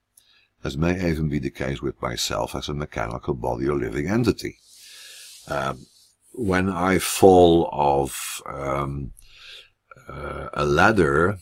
as 0.64 0.79
may 0.79 1.11
even 1.11 1.29
be 1.29 1.38
the 1.38 1.50
case 1.50 1.83
with 1.83 2.00
myself 2.00 2.55
as 2.55 2.68
a 2.68 2.74
mechanical 2.74 3.35
body 3.35 3.68
or 3.68 3.77
living 3.77 4.09
entity. 4.09 4.59
Um, 5.46 5.87
when 6.33 6.70
I 6.70 6.98
fall 6.98 7.66
off 7.66 8.42
um, 8.46 9.12
uh, 10.09 10.48
a 10.55 10.64
ladder 10.64 11.38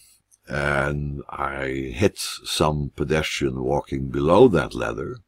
and 0.48 1.22
I 1.30 1.92
hit 1.94 2.18
some 2.18 2.90
pedestrian 2.96 3.62
walking 3.62 4.08
below 4.08 4.48
that 4.48 4.74
ladder, 4.74 5.18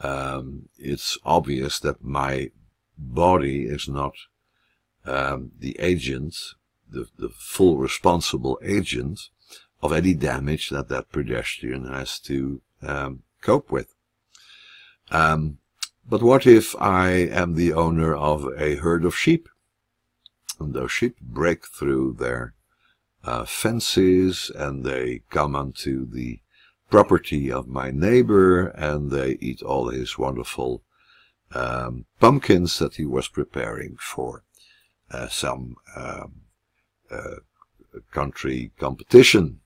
um, 0.00 0.68
it's 0.78 1.18
obvious 1.24 1.80
that 1.80 2.02
my 2.02 2.50
body 2.96 3.64
is 3.64 3.88
not 3.88 4.14
um, 5.04 5.50
the 5.58 5.76
agent, 5.80 6.36
the, 6.88 7.08
the 7.18 7.28
full 7.28 7.76
responsible 7.76 8.58
agent 8.62 9.20
of 9.82 9.92
any 9.92 10.14
damage 10.14 10.70
that 10.70 10.88
that 10.88 11.10
pedestrian 11.10 11.86
has 11.86 12.20
to 12.20 12.62
um, 12.82 13.22
cope 13.40 13.70
with. 13.70 13.94
Um, 15.10 15.58
but 16.08 16.22
what 16.22 16.46
if 16.46 16.74
I 16.80 17.10
am 17.10 17.54
the 17.54 17.72
owner 17.72 18.14
of 18.14 18.46
a 18.56 18.76
herd 18.76 19.04
of 19.04 19.16
sheep? 19.16 19.48
And 20.58 20.74
those 20.74 20.92
sheep 20.92 21.16
break 21.20 21.66
through 21.66 22.14
their 22.18 22.54
uh, 23.24 23.44
fences 23.44 24.50
and 24.54 24.84
they 24.84 25.22
come 25.30 25.54
onto 25.54 26.08
the 26.10 26.40
property 26.90 27.50
of 27.50 27.68
my 27.68 27.90
neighbor 27.90 28.66
and 28.68 29.10
they 29.10 29.38
eat 29.40 29.62
all 29.62 29.88
his 29.88 30.18
wonderful 30.18 30.82
um, 31.52 32.06
pumpkins 32.18 32.78
that 32.78 32.94
he 32.94 33.04
was 33.04 33.28
preparing 33.28 33.96
for 34.00 34.44
uh, 35.10 35.28
some 35.28 35.76
um, 35.96 36.42
uh, 37.10 37.36
country 38.12 38.72
competition. 38.78 39.60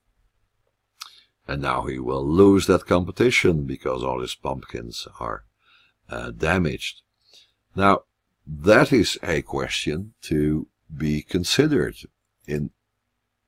And 1.47 1.61
now 1.61 1.83
he 1.83 1.99
will 1.99 2.25
lose 2.25 2.65
that 2.67 2.87
competition 2.87 3.65
because 3.65 4.03
all 4.03 4.21
his 4.21 4.35
pumpkins 4.35 5.07
are 5.19 5.43
uh, 6.09 6.31
damaged. 6.31 7.01
Now, 7.75 8.01
that 8.47 8.91
is 8.91 9.17
a 9.23 9.41
question 9.41 10.13
to 10.23 10.67
be 10.95 11.21
considered 11.21 11.95
in 12.47 12.71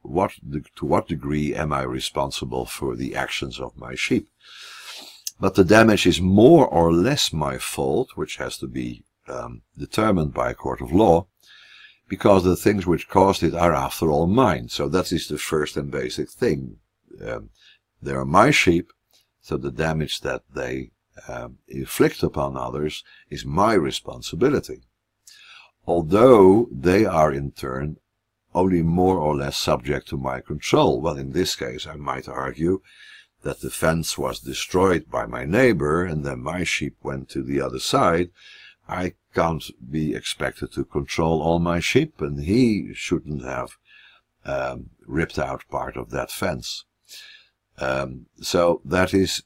what 0.01 0.31
to 0.75 0.85
what 0.85 1.07
degree 1.07 1.53
am 1.53 1.73
I 1.73 1.83
responsible 1.83 2.65
for 2.65 2.95
the 2.95 3.15
actions 3.15 3.59
of 3.59 3.77
my 3.77 3.95
sheep. 3.95 4.29
But 5.39 5.55
the 5.55 5.63
damage 5.63 6.07
is 6.07 6.19
more 6.21 6.65
or 6.65 6.91
less 6.91 7.31
my 7.31 7.57
fault, 7.57 8.11
which 8.15 8.37
has 8.37 8.57
to 8.59 8.67
be 8.67 9.03
um, 9.27 9.61
determined 9.77 10.33
by 10.33 10.49
a 10.49 10.55
court 10.55 10.81
of 10.81 10.91
law, 10.91 11.27
because 12.07 12.43
the 12.43 12.55
things 12.55 12.87
which 12.87 13.09
caused 13.09 13.43
it 13.43 13.53
are 13.53 13.73
after 13.73 14.09
all 14.09 14.27
mine. 14.27 14.69
So 14.69 14.87
that 14.89 15.11
is 15.11 15.27
the 15.27 15.37
first 15.37 15.77
and 15.77 15.91
basic 15.91 16.29
thing. 16.29 16.77
Um, 17.23 17.49
they 18.01 18.13
are 18.13 18.25
my 18.25 18.51
sheep, 18.51 18.91
so 19.41 19.57
the 19.57 19.71
damage 19.71 20.21
that 20.21 20.43
they 20.53 20.91
um, 21.27 21.57
inflict 21.67 22.21
upon 22.23 22.57
others 22.57 23.03
is 23.29 23.45
my 23.45 23.73
responsibility. 23.73 24.81
Although 25.85 26.67
they 26.71 27.05
are 27.05 27.31
in 27.31 27.51
turn 27.51 27.97
only 28.53 28.81
more 28.81 29.17
or 29.17 29.35
less 29.35 29.57
subject 29.57 30.07
to 30.07 30.17
my 30.17 30.41
control. 30.41 30.99
Well, 30.99 31.17
in 31.17 31.31
this 31.31 31.55
case, 31.55 31.85
I 31.85 31.95
might 31.95 32.27
argue 32.27 32.81
that 33.43 33.61
the 33.61 33.69
fence 33.69 34.17
was 34.17 34.39
destroyed 34.39 35.09
by 35.11 35.25
my 35.25 35.45
neighbor 35.45 36.03
and 36.03 36.25
then 36.25 36.39
my 36.39 36.63
sheep 36.63 36.95
went 37.03 37.29
to 37.29 37.43
the 37.43 37.61
other 37.61 37.79
side. 37.79 38.29
I 38.89 39.13
can't 39.33 39.63
be 39.91 40.15
expected 40.15 40.71
to 40.73 40.85
control 40.85 41.41
all 41.41 41.59
my 41.59 41.79
sheep 41.79 42.19
and 42.19 42.43
he 42.43 42.93
shouldn't 42.93 43.43
have 43.43 43.71
um, 44.43 44.89
ripped 45.05 45.37
out 45.37 45.63
part 45.69 45.95
of 45.95 46.09
that 46.09 46.31
fence. 46.31 46.85
Um, 47.77 48.25
so 48.41 48.81
that 48.85 49.13
is 49.13 49.43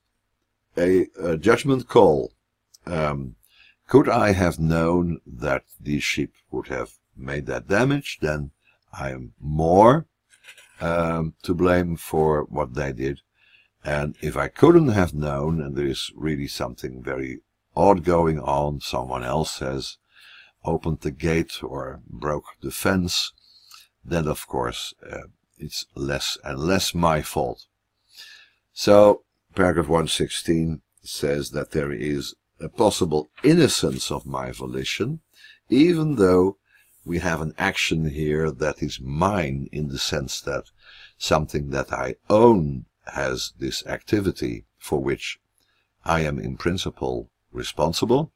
a, 0.78 1.08
a 1.22 1.38
judgment 1.38 1.88
call. 1.88 2.32
Um, 2.86 3.36
could 3.88 4.08
I 4.08 4.32
have 4.32 4.60
known 4.60 5.20
that 5.26 5.64
these 5.80 6.04
sheep 6.04 6.34
would 6.50 6.68
have 6.68 6.94
made 7.16 7.46
that 7.48 7.68
damage, 7.68 8.20
then 8.22 8.52
I 8.94 9.12
am 9.12 9.34
more 9.40 10.06
um, 10.80 11.36
to 11.44 11.54
blame 11.54 11.96
for 11.96 12.44
what 12.44 12.74
they 12.74 12.94
did. 12.94 13.22
And 13.84 14.16
if 14.22 14.38
I 14.38 14.48
couldn't 14.48 14.90
have 14.90 15.14
known, 15.14 15.62
and 15.62 15.76
there 15.76 15.88
is 15.88 16.12
really 16.16 16.48
something 16.48 17.04
very 17.04 17.42
odd 17.76 18.04
going 18.04 18.40
on, 18.40 18.82
someone 18.82 19.24
else 19.24 19.60
has 19.60 19.98
opened 20.64 21.02
the 21.02 21.12
gate 21.12 21.64
or 21.64 22.02
broke 22.08 22.46
the 22.62 22.72
fence, 22.72 23.34
then 24.06 24.28
of 24.28 24.48
course 24.48 24.94
uh, 25.10 25.28
it's 25.58 25.86
less 25.96 26.38
and 26.44 26.60
less 26.60 26.94
my 26.94 27.22
fault. 27.22 27.66
So, 28.74 29.24
paragraph 29.54 29.88
116 29.88 30.82
says 31.04 31.52
that 31.52 31.72
there 31.72 31.92
is 31.92 32.36
a 32.60 32.70
possible 32.70 33.30
innocence 33.44 34.10
of 34.12 34.26
my 34.26 34.52
volition, 34.52 35.20
even 35.70 36.16
though 36.16 36.58
we 37.04 37.20
have 37.20 37.42
an 37.42 37.54
action 37.58 38.10
here 38.10 38.50
that 38.50 38.82
is 38.82 39.02
mine 39.02 39.68
in 39.72 39.90
the 39.90 40.00
sense 40.00 40.40
that 40.42 40.66
something 41.18 41.72
that 41.72 41.92
I 41.92 42.16
own 42.30 42.86
has 43.08 43.54
this 43.60 43.86
activity 43.88 44.66
for 44.78 45.00
which 45.00 45.40
I 46.06 46.22
am 46.22 46.40
in 46.40 46.58
principle 46.58 47.30
responsible. 47.52 48.32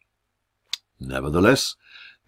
Nevertheless, 1.00 1.76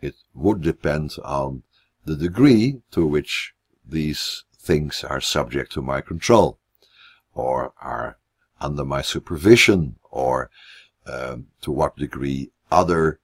it 0.01 0.15
would 0.33 0.61
depend 0.61 1.15
on 1.23 1.63
the 2.05 2.15
degree 2.15 2.81
to 2.91 3.05
which 3.05 3.53
these 3.85 4.45
things 4.57 5.03
are 5.03 5.21
subject 5.21 5.71
to 5.73 5.81
my 5.81 6.01
control 6.01 6.59
or 7.37 7.73
are 7.81 8.17
under 8.59 8.83
my 8.83 9.01
supervision 9.01 9.95
or 10.11 10.49
um, 11.05 11.47
to 11.61 11.71
what 11.71 11.95
degree 11.95 12.51
other 12.71 13.19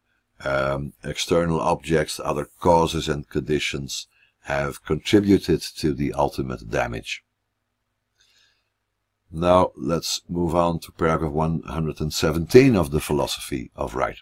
um, 0.45 0.93
external 1.03 1.59
objects, 1.59 2.19
other 2.23 2.47
causes 2.59 3.07
and 3.07 3.29
conditions 3.29 4.07
have 4.43 4.83
contributed 4.85 5.61
to 5.61 5.93
the 5.93 6.13
ultimate 6.13 6.69
damage. 6.69 7.23
Now 9.31 9.71
let's 9.75 10.21
move 10.29 10.53
on 10.53 10.79
to 10.79 10.91
paragraph 10.91 11.31
117 11.31 12.75
of 12.75 12.91
the 12.91 12.99
philosophy 12.99 13.71
of 13.75 13.95
right. 13.95 14.17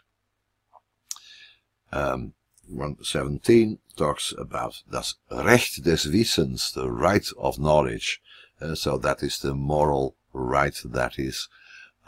Um, 1.92 2.34
117 2.70 3.80
talks 3.98 4.34
about 4.38 4.84
das 4.90 5.16
Recht 5.30 5.84
des 5.84 6.10
Wissens, 6.10 6.72
the 6.74 6.90
right 6.90 7.28
of 7.38 7.60
knowledge. 7.60 8.22
Uh, 8.62 8.76
so 8.76 8.98
that 8.98 9.24
is 9.24 9.40
the 9.40 9.56
moral 9.56 10.16
right 10.34 10.80
that 10.86 11.18
is 11.18 11.48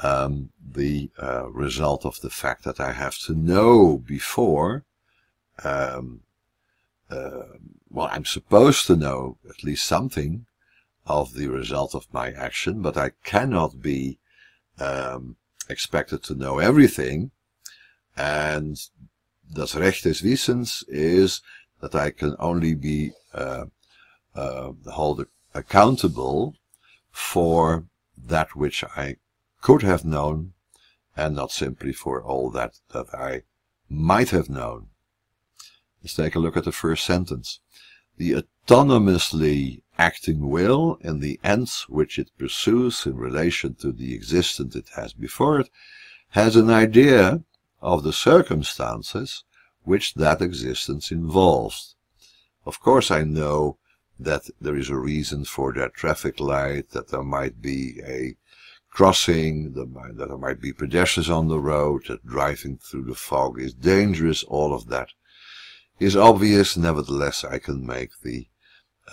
um, 0.01 0.49
the 0.71 1.09
uh, 1.21 1.49
result 1.49 2.05
of 2.05 2.19
the 2.21 2.29
fact 2.29 2.63
that 2.63 2.79
I 2.79 2.91
have 2.93 3.17
to 3.19 3.33
know 3.33 3.97
before. 3.97 4.83
Um, 5.63 6.21
uh, 7.09 7.57
well, 7.89 8.09
I'm 8.11 8.25
supposed 8.25 8.87
to 8.87 8.95
know 8.95 9.37
at 9.49 9.63
least 9.63 9.85
something 9.85 10.45
of 11.05 11.33
the 11.33 11.47
result 11.47 11.93
of 11.93 12.11
my 12.11 12.31
action, 12.31 12.81
but 12.81 12.97
I 12.97 13.11
cannot 13.23 13.81
be 13.81 14.19
um, 14.79 15.35
expected 15.69 16.23
to 16.23 16.35
know 16.35 16.59
everything. 16.59 17.31
And 18.15 18.79
das 19.51 19.75
Recht 19.75 20.03
des 20.03 20.23
Wissens 20.23 20.83
is 20.87 21.41
that 21.81 21.93
I 21.93 22.11
can 22.11 22.35
only 22.39 22.73
be 22.73 23.11
uh, 23.33 23.65
uh, 24.35 24.71
held 24.91 25.25
accountable 25.53 26.55
for 27.11 27.85
that 28.17 28.55
which 28.55 28.83
I 28.83 29.17
could 29.61 29.81
have 29.81 30.03
known 30.03 30.53
and 31.15 31.35
not 31.35 31.51
simply 31.51 31.93
for 31.93 32.21
all 32.21 32.49
that 32.51 32.79
that 32.91 33.13
I 33.13 33.43
might 33.89 34.31
have 34.31 34.49
known. 34.49 34.87
Let's 36.01 36.15
take 36.15 36.35
a 36.35 36.39
look 36.39 36.57
at 36.57 36.65
the 36.65 36.71
first 36.71 37.05
sentence. 37.05 37.59
The 38.17 38.43
autonomously 38.67 39.81
acting 39.97 40.49
will 40.49 40.97
and 41.01 41.21
the 41.21 41.39
ends 41.43 41.85
which 41.87 42.17
it 42.17 42.31
pursues 42.37 43.05
in 43.05 43.15
relation 43.15 43.75
to 43.75 43.91
the 43.91 44.13
existence 44.13 44.75
it 44.75 44.89
has 44.95 45.13
before 45.13 45.59
it 45.59 45.69
has 46.29 46.55
an 46.55 46.69
idea 46.69 47.43
of 47.81 48.03
the 48.03 48.13
circumstances 48.13 49.43
which 49.83 50.15
that 50.15 50.41
existence 50.41 51.11
involves. 51.11 51.95
Of 52.65 52.79
course 52.79 53.11
I 53.11 53.23
know 53.23 53.77
that 54.23 54.49
there 54.59 54.75
is 54.75 54.89
a 54.89 54.97
reason 54.97 55.45
for 55.45 55.73
that 55.73 55.93
traffic 55.93 56.39
light, 56.39 56.89
that 56.91 57.09
there 57.09 57.23
might 57.23 57.61
be 57.61 58.01
a 58.05 58.35
crossing, 58.89 59.73
that 59.73 60.27
there 60.27 60.37
might 60.37 60.61
be 60.61 60.71
pedestrians 60.71 61.29
on 61.29 61.47
the 61.47 61.59
road, 61.59 62.05
that 62.07 62.25
driving 62.25 62.77
through 62.77 63.03
the 63.03 63.15
fog 63.15 63.59
is 63.59 63.73
dangerous, 63.73 64.43
all 64.43 64.73
of 64.73 64.87
that 64.87 65.09
is 65.99 66.15
obvious. 66.15 66.77
Nevertheless, 66.77 67.43
I 67.43 67.57
can 67.59 67.85
make 67.85 68.11
the 68.21 68.47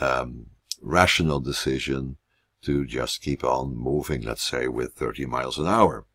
um, 0.01 0.47
rational 0.83 1.41
decision 1.41 2.17
to 2.63 2.85
just 2.85 3.23
keep 3.23 3.43
on 3.43 3.75
moving, 3.75 4.23
let's 4.23 4.43
say, 4.43 4.69
with 4.69 4.93
30 4.95 5.27
miles 5.27 5.59
an 5.59 5.67
hour. 5.67 6.07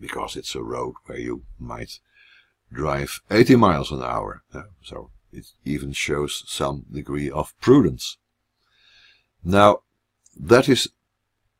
Because 0.00 0.36
it's 0.36 0.54
a 0.54 0.62
road 0.62 0.94
where 1.06 1.18
you 1.18 1.44
might 1.58 2.00
drive 2.72 3.20
80 3.30 3.56
miles 3.56 3.90
an 3.90 4.02
hour. 4.02 4.42
so 4.82 5.10
it 5.38 5.46
even 5.64 5.92
shows 5.92 6.44
some 6.46 6.84
degree 6.90 7.30
of 7.30 7.58
prudence. 7.60 8.18
Now, 9.44 9.70
that 10.36 10.68
is 10.68 10.88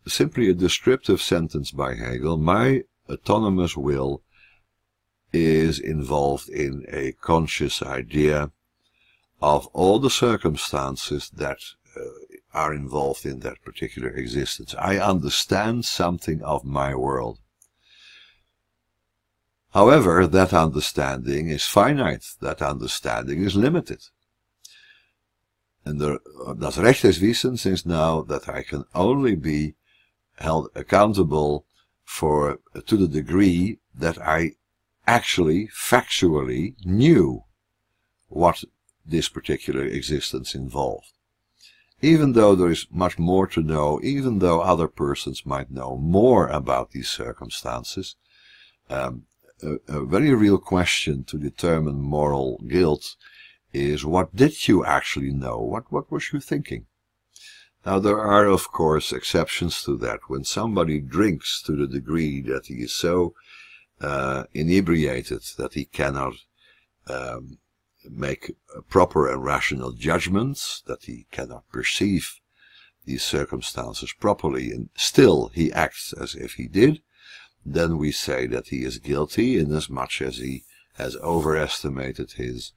simply 0.06 0.48
a 0.48 0.54
descriptive 0.54 1.20
sentence 1.20 1.70
by 1.70 1.94
Hegel. 1.94 2.36
My 2.36 2.82
autonomous 3.08 3.76
will 3.76 4.22
is 5.32 5.78
involved 5.78 6.48
in 6.48 6.86
a 6.88 7.12
conscious 7.12 7.82
idea 7.82 8.50
of 9.40 9.66
all 9.68 9.98
the 9.98 10.10
circumstances 10.10 11.30
that 11.30 11.58
uh, 11.96 12.00
are 12.54 12.74
involved 12.74 13.24
in 13.26 13.40
that 13.40 13.62
particular 13.62 14.08
existence. 14.08 14.74
I 14.78 14.98
understand 14.98 15.84
something 15.84 16.42
of 16.42 16.64
my 16.64 16.94
world. 16.94 17.38
However, 19.74 20.26
that 20.26 20.54
understanding 20.54 21.48
is 21.50 21.64
finite, 21.64 22.24
that 22.40 22.62
understanding 22.62 23.44
is 23.44 23.54
limited. 23.54 24.02
And 25.84 26.00
the, 26.00 26.18
das 26.58 26.78
Recht 26.78 27.04
is 27.04 27.86
now 27.86 28.22
that 28.22 28.48
I 28.48 28.62
can 28.62 28.84
only 28.94 29.36
be 29.36 29.74
held 30.36 30.68
accountable 30.74 31.66
for 32.04 32.58
to 32.86 32.96
the 32.96 33.08
degree 33.08 33.78
that 33.94 34.18
I 34.18 34.52
actually 35.06 35.68
factually 35.68 36.74
knew 36.84 37.44
what 38.28 38.64
this 39.04 39.28
particular 39.28 39.84
existence 39.84 40.54
involved. 40.54 41.12
Even 42.00 42.32
though 42.32 42.54
there 42.54 42.70
is 42.70 42.86
much 42.90 43.18
more 43.18 43.46
to 43.48 43.62
know, 43.62 43.98
even 44.02 44.38
though 44.38 44.60
other 44.60 44.88
persons 44.88 45.44
might 45.44 45.70
know 45.70 45.96
more 45.96 46.46
about 46.48 46.90
these 46.90 47.08
circumstances, 47.08 48.16
um, 48.88 49.24
a, 49.62 49.78
a 49.88 50.04
very 50.04 50.34
real 50.34 50.58
question 50.58 51.24
to 51.24 51.38
determine 51.38 52.00
moral 52.00 52.58
guilt 52.66 53.16
is 53.72 54.04
what 54.04 54.34
did 54.34 54.68
you 54.68 54.84
actually 54.84 55.32
know? 55.32 55.58
What, 55.58 55.92
what 55.92 56.10
was 56.10 56.32
you 56.32 56.40
thinking? 56.40 56.86
Now, 57.84 57.98
there 57.98 58.20
are, 58.20 58.46
of 58.46 58.70
course, 58.70 59.12
exceptions 59.12 59.82
to 59.84 59.96
that. 59.98 60.20
When 60.28 60.44
somebody 60.44 61.00
drinks 61.00 61.62
to 61.62 61.76
the 61.76 61.86
degree 61.86 62.40
that 62.42 62.66
he 62.66 62.82
is 62.82 62.94
so 62.94 63.34
uh, 64.00 64.44
inebriated 64.52 65.42
that 65.56 65.74
he 65.74 65.84
cannot 65.84 66.34
um, 67.08 67.58
make 68.10 68.52
proper 68.88 69.30
and 69.30 69.44
rational 69.44 69.92
judgments, 69.92 70.82
that 70.86 71.04
he 71.04 71.26
cannot 71.30 71.68
perceive 71.70 72.40
these 73.04 73.22
circumstances 73.22 74.12
properly 74.12 74.70
and 74.70 74.90
still 74.94 75.50
he 75.54 75.72
acts 75.72 76.12
as 76.12 76.34
if 76.34 76.54
he 76.54 76.68
did, 76.68 77.00
then 77.72 77.98
we 77.98 78.12
say 78.12 78.46
that 78.46 78.68
he 78.68 78.84
is 78.84 78.98
guilty 78.98 79.58
inasmuch 79.58 80.20
as 80.20 80.38
he 80.38 80.64
has 80.94 81.16
overestimated 81.16 82.32
his 82.32 82.72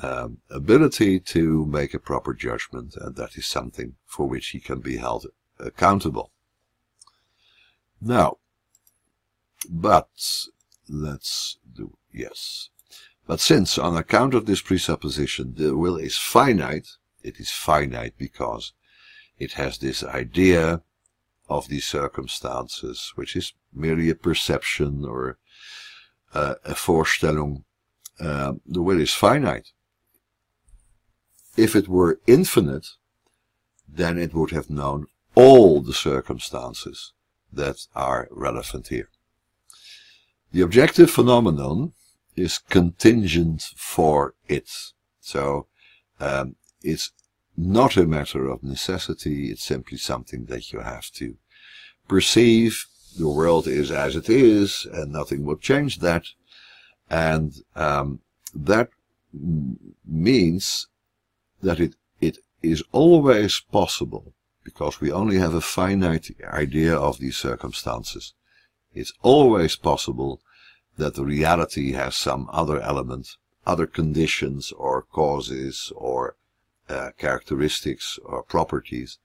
um, 0.00 0.38
ability 0.50 1.20
to 1.20 1.64
make 1.66 1.94
a 1.94 1.98
proper 1.98 2.34
judgment, 2.34 2.94
and 2.96 3.16
that 3.16 3.36
is 3.36 3.46
something 3.46 3.94
for 4.06 4.26
which 4.28 4.48
he 4.48 4.60
can 4.60 4.80
be 4.80 4.96
held 4.96 5.26
accountable. 5.58 6.30
Now, 8.00 8.38
but 9.68 10.08
let's 10.88 11.58
do 11.74 11.96
yes. 12.12 12.70
But 13.26 13.40
since, 13.40 13.78
on 13.78 13.96
account 13.96 14.34
of 14.34 14.46
this 14.46 14.60
presupposition, 14.60 15.54
the 15.56 15.76
will 15.76 15.96
is 15.96 16.18
finite, 16.18 16.88
it 17.22 17.40
is 17.40 17.50
finite 17.50 18.14
because 18.18 18.72
it 19.38 19.52
has 19.52 19.78
this 19.78 20.04
idea 20.04 20.82
of 21.48 21.68
these 21.68 21.84
circumstances, 21.84 23.12
which 23.14 23.36
is 23.36 23.52
merely 23.72 24.10
a 24.10 24.14
perception 24.14 25.04
or 25.04 25.38
uh, 26.32 26.54
a 26.64 26.74
Vorstellung. 26.74 27.64
Uh, 28.18 28.54
the 28.66 28.82
will 28.82 29.00
is 29.00 29.12
finite. 29.12 29.72
If 31.56 31.76
it 31.76 31.88
were 31.88 32.20
infinite, 32.26 32.86
then 33.88 34.18
it 34.18 34.34
would 34.34 34.50
have 34.50 34.70
known 34.70 35.06
all 35.34 35.80
the 35.80 35.92
circumstances 35.92 37.12
that 37.52 37.86
are 37.94 38.28
relevant 38.30 38.88
here. 38.88 39.08
The 40.52 40.62
objective 40.62 41.10
phenomenon 41.10 41.92
is 42.36 42.58
contingent 42.58 43.62
for 43.76 44.34
it. 44.48 44.70
So 45.20 45.66
um, 46.20 46.56
it's 46.82 47.12
not 47.56 47.96
a 47.96 48.06
matter 48.06 48.48
of 48.48 48.62
necessity, 48.62 49.50
it's 49.50 49.64
simply 49.64 49.98
something 49.98 50.46
that 50.46 50.72
you 50.72 50.80
have 50.80 51.10
to 51.12 51.36
perceive. 52.08 52.86
The 53.18 53.28
world 53.28 53.68
is 53.68 53.90
as 53.90 54.16
it 54.16 54.28
is, 54.28 54.86
and 54.92 55.12
nothing 55.12 55.44
will 55.44 55.56
change 55.56 56.00
that. 56.00 56.24
And 57.08 57.54
um, 57.76 58.20
that 58.54 58.88
means 60.04 60.88
that 61.62 61.78
it, 61.78 61.94
it 62.20 62.38
is 62.62 62.82
always 62.90 63.60
possible, 63.60 64.34
because 64.64 65.00
we 65.00 65.12
only 65.12 65.38
have 65.38 65.54
a 65.54 65.60
finite 65.60 66.30
idea 66.44 66.96
of 66.96 67.18
these 67.18 67.36
circumstances. 67.36 68.34
It's 68.92 69.12
always 69.22 69.76
possible 69.76 70.40
that 70.96 71.14
the 71.14 71.24
reality 71.24 71.92
has 71.92 72.16
some 72.16 72.48
other 72.52 72.80
element, 72.80 73.36
other 73.66 73.86
conditions 73.86 74.72
or 74.72 75.02
causes 75.02 75.92
or 75.94 76.36
uh, 76.88 77.10
characteristics 77.18 78.18
or 78.24 78.42
properties. 78.42 79.18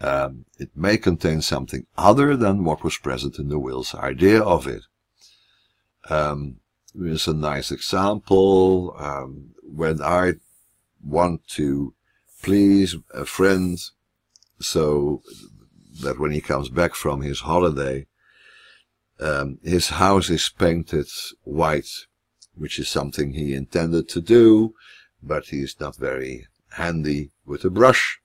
Um, 0.00 0.44
it 0.58 0.70
may 0.76 0.96
contain 0.96 1.42
something 1.42 1.86
other 1.96 2.36
than 2.36 2.64
what 2.64 2.84
was 2.84 2.98
present 2.98 3.38
in 3.38 3.48
the 3.48 3.58
will's 3.58 3.94
idea 3.94 4.40
of 4.40 4.66
it. 4.66 4.82
Um, 6.08 6.60
here's 6.96 7.26
a 7.26 7.34
nice 7.34 7.72
example. 7.72 8.94
Um, 8.96 9.54
when 9.62 10.00
I 10.00 10.34
want 11.04 11.46
to 11.48 11.94
please 12.42 12.96
a 13.12 13.24
friend 13.24 13.78
so 14.60 15.22
that 16.02 16.18
when 16.18 16.30
he 16.30 16.40
comes 16.40 16.68
back 16.68 16.94
from 16.94 17.22
his 17.22 17.40
holiday, 17.40 18.06
um, 19.20 19.58
his 19.64 19.88
house 19.88 20.30
is 20.30 20.48
painted 20.48 21.08
white, 21.42 21.90
which 22.54 22.78
is 22.78 22.88
something 22.88 23.32
he 23.32 23.52
intended 23.52 24.08
to 24.10 24.20
do, 24.20 24.74
but 25.22 25.46
he's 25.46 25.78
not 25.80 25.96
very 25.96 26.46
handy 26.72 27.30
with 27.44 27.64
a 27.64 27.70
brush. 27.70 28.20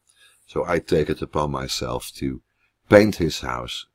So 0.46 0.66
I 0.66 0.80
take 0.80 1.10
it 1.10 1.22
upon 1.22 1.52
myself 1.52 2.12
to 2.16 2.42
paint 2.90 3.16
his 3.16 3.42
house 3.42 3.86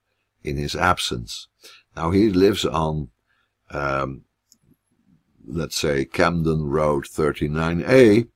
in 0.42 0.56
his 0.56 0.74
absence. 0.74 1.48
Now 1.94 2.10
he 2.10 2.30
lives 2.30 2.64
on, 2.64 3.10
um, 3.70 4.22
let's 5.46 5.76
say, 5.76 6.04
Camden 6.04 6.64
Road 6.64 7.04
39A, 7.04 8.28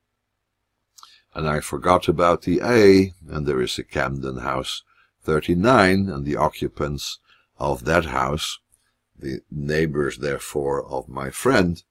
and 1.35 1.49
I 1.49 1.61
forgot 1.61 2.09
about 2.09 2.43
the 2.43 2.61
A, 2.63 3.15
and 3.29 3.47
there 3.47 3.63
is 3.63 3.79
a 3.79 3.85
Camden 3.85 4.39
House 4.39 4.83
39, 5.23 6.09
and 6.09 6.25
the 6.27 6.37
occupants 6.37 7.19
of 7.59 7.85
that 7.85 8.07
house, 8.07 8.59
the 9.19 9.41
neighbors 9.51 10.19
therefore 10.19 10.85
of 10.85 11.09
my 11.09 11.31
friend, 11.31 11.83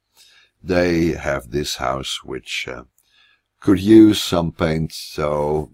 they 0.63 1.13
have 1.13 1.49
this 1.49 1.77
house 1.77 2.23
which 2.23 2.67
uh, 2.67 2.83
could 3.61 3.79
use 3.79 4.21
some 4.21 4.51
paint, 4.51 4.91
so 4.91 5.71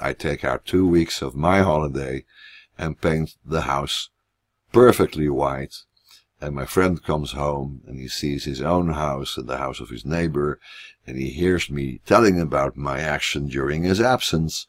I 0.00 0.12
take 0.12 0.44
out 0.44 0.66
two 0.66 0.86
weeks 0.86 1.22
of 1.22 1.36
my 1.36 1.60
holiday 1.60 2.24
and 2.76 3.00
paint 3.00 3.36
the 3.44 3.62
house 3.62 4.10
perfectly 4.72 5.28
white. 5.28 5.76
And 6.40 6.54
my 6.54 6.66
friend 6.66 7.02
comes 7.02 7.32
home 7.32 7.80
and 7.86 7.98
he 7.98 8.08
sees 8.08 8.44
his 8.44 8.60
own 8.60 8.90
house 8.90 9.36
and 9.36 9.48
the 9.48 9.58
house 9.58 9.80
of 9.80 9.88
his 9.88 10.04
neighbor, 10.04 10.60
and 11.06 11.16
he 11.16 11.30
hears 11.30 11.70
me 11.70 12.00
telling 12.06 12.40
about 12.40 12.76
my 12.76 13.00
action 13.00 13.48
during 13.48 13.84
his 13.84 14.00
absence, 14.00 14.66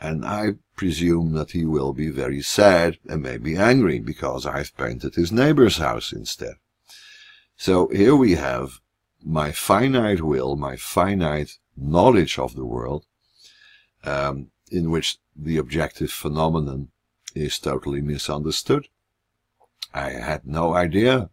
and 0.00 0.24
I 0.24 0.54
presume 0.76 1.32
that 1.32 1.50
he 1.52 1.64
will 1.64 1.92
be 1.92 2.08
very 2.08 2.40
sad 2.42 2.98
and 3.08 3.22
maybe 3.22 3.56
angry 3.56 4.00
because 4.00 4.46
I've 4.46 4.76
painted 4.76 5.14
his 5.14 5.32
neighbor's 5.32 5.78
house 5.78 6.12
instead. 6.12 6.54
So 7.56 7.88
here 7.88 8.16
we 8.16 8.34
have 8.34 8.80
my 9.24 9.50
finite 9.50 10.22
will, 10.22 10.56
my 10.56 10.76
finite 10.76 11.58
knowledge 11.80 12.38
of 12.38 12.54
the 12.54 12.64
world, 12.64 13.06
um, 14.04 14.50
in 14.70 14.90
which 14.90 15.18
the 15.36 15.56
objective 15.56 16.10
phenomenon 16.10 16.88
is 17.34 17.58
totally 17.58 18.00
misunderstood. 18.00 18.88
I 19.94 20.10
had 20.10 20.46
no 20.46 20.74
idea, 20.74 21.30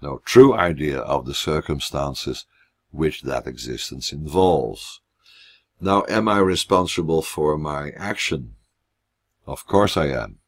no 0.00 0.20
true 0.24 0.54
idea 0.54 0.98
of 0.98 1.26
the 1.26 1.34
circumstances 1.34 2.46
which 2.90 3.22
that 3.22 3.46
existence 3.46 4.12
involves. 4.12 5.00
Now, 5.80 6.04
am 6.08 6.28
I 6.28 6.38
responsible 6.38 7.22
for 7.22 7.58
my 7.58 7.90
action? 7.90 8.54
Of 9.46 9.66
course 9.66 9.96
I 9.96 10.06
am. 10.08 10.38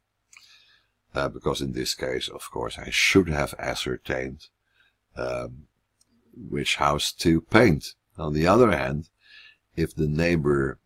Uh, 1.14 1.28
because 1.28 1.60
in 1.60 1.72
this 1.72 1.94
case, 1.94 2.28
of 2.28 2.50
course, 2.50 2.76
I 2.78 2.90
should 2.90 3.28
have 3.28 3.54
ascertained 3.58 4.48
um, 5.16 5.64
which 6.34 6.76
house 6.76 7.12
to 7.12 7.40
paint. 7.40 7.94
On 8.18 8.32
the 8.32 8.46
other 8.46 8.70
hand, 8.70 9.08
if 9.76 9.94
the 9.94 10.08
neighbor 10.08 10.78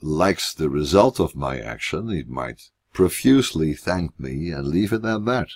likes 0.00 0.52
the 0.52 0.68
result 0.68 1.20
of 1.20 1.34
my 1.34 1.58
action, 1.58 2.08
he 2.08 2.24
might 2.24 2.70
profusely 2.92 3.74
thank 3.74 4.18
me 4.18 4.50
and 4.50 4.68
leave 4.68 4.92
it 4.92 5.04
at 5.04 5.24
that. 5.24 5.48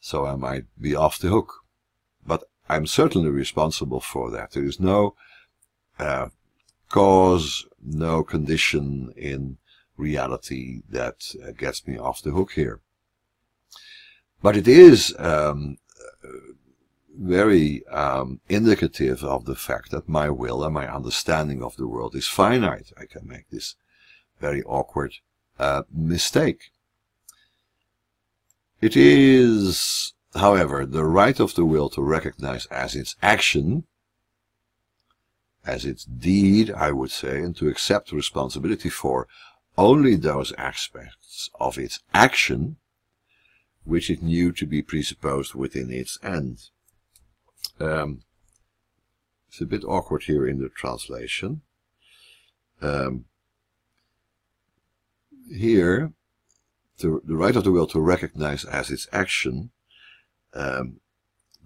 So 0.00 0.26
I 0.26 0.36
might 0.36 0.64
be 0.80 0.94
off 0.94 1.18
the 1.18 1.28
hook. 1.28 1.64
But 2.26 2.44
I'm 2.68 2.86
certainly 2.86 3.30
responsible 3.30 4.00
for 4.00 4.30
that. 4.30 4.52
There 4.52 4.64
is 4.64 4.80
no 4.80 5.14
uh, 5.98 6.28
cause, 6.88 7.66
no 7.82 8.22
condition 8.22 9.12
in 9.16 9.58
reality 9.96 10.82
that 10.88 11.34
uh, 11.42 11.52
gets 11.52 11.86
me 11.86 11.98
off 11.98 12.22
the 12.22 12.32
hook 12.32 12.52
here. 12.52 12.80
But 14.42 14.56
it 14.56 14.68
is 14.68 15.14
um, 15.18 15.78
very 17.16 17.86
um, 17.88 18.40
indicative 18.48 19.22
of 19.22 19.44
the 19.44 19.54
fact 19.54 19.90
that 19.90 20.08
my 20.08 20.28
will 20.30 20.64
and 20.64 20.74
my 20.74 20.92
understanding 20.92 21.62
of 21.62 21.76
the 21.76 21.86
world 21.86 22.14
is 22.14 22.26
finite. 22.26 22.92
I 22.96 23.06
can 23.06 23.26
make 23.26 23.48
this 23.50 23.76
very 24.40 24.62
awkward 24.64 25.14
uh, 25.58 25.82
mistake. 25.92 26.70
It 28.80 28.96
is, 28.96 30.12
however, 30.34 30.84
the 30.84 31.04
right 31.04 31.38
of 31.40 31.54
the 31.54 31.64
will 31.64 31.88
to 31.90 32.02
recognize 32.02 32.66
as 32.66 32.94
its 32.94 33.16
action 33.22 33.84
as 35.66 35.84
its 35.84 36.04
deed, 36.04 36.70
I 36.70 36.92
would 36.92 37.10
say, 37.10 37.40
and 37.40 37.56
to 37.56 37.68
accept 37.68 38.12
responsibility 38.12 38.90
for 38.90 39.26
only 39.76 40.14
those 40.14 40.52
aspects 40.52 41.50
of 41.58 41.78
its 41.78 42.00
action 42.12 42.76
which 43.84 44.08
it 44.08 44.22
knew 44.22 44.52
to 44.52 44.66
be 44.66 44.82
presupposed 44.82 45.54
within 45.54 45.90
its 45.90 46.18
end. 46.22 46.70
Um, 47.80 48.22
it's 49.48 49.60
a 49.60 49.66
bit 49.66 49.84
awkward 49.84 50.24
here 50.24 50.46
in 50.46 50.60
the 50.60 50.68
translation. 50.68 51.62
Um, 52.80 53.26
here, 55.48 56.12
to, 56.98 57.22
the 57.24 57.36
right 57.36 57.56
of 57.56 57.64
the 57.64 57.72
will 57.72 57.86
to 57.88 58.00
recognize 58.00 58.64
as 58.64 58.90
its 58.90 59.06
action 59.12 59.70
um, 60.54 61.00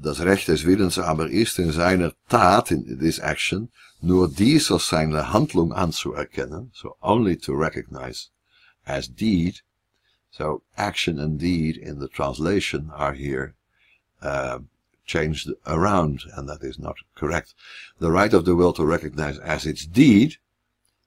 Das 0.01 0.21
Recht 0.21 0.47
des 0.47 0.65
Willens 0.65 0.97
aber 0.97 1.29
ist 1.29 1.59
in 1.59 1.73
seiner 1.73 2.13
Tat, 2.29 2.71
in 2.71 2.99
this 3.01 3.19
action, 3.19 3.69
nur 4.01 4.29
dies 4.29 4.71
als 4.71 4.89
seine 4.89 5.33
Handlung 5.33 5.73
anzuerkennen, 5.73 6.71
so 6.73 6.97
only 7.03 7.37
to 7.37 7.53
recognize 7.53 8.31
as 8.87 9.09
deed. 9.09 9.63
So 10.31 10.63
action 10.77 11.19
and 11.19 11.41
deed 11.41 11.77
in 11.77 11.99
the 11.99 12.07
translation 12.07 12.91
are 12.91 13.15
here 13.15 13.55
uh, 14.23 14.61
changed 15.09 15.51
around, 15.67 16.21
and 16.37 16.49
that 16.49 16.63
is 16.63 16.79
not 16.79 16.97
correct. 17.17 17.55
The 17.99 18.13
right 18.13 18.33
of 18.33 18.45
the 18.45 18.55
will 18.55 18.73
to 18.75 18.85
recognize 18.85 19.39
as 19.39 19.67
its 19.67 19.85
deed, 19.85 20.37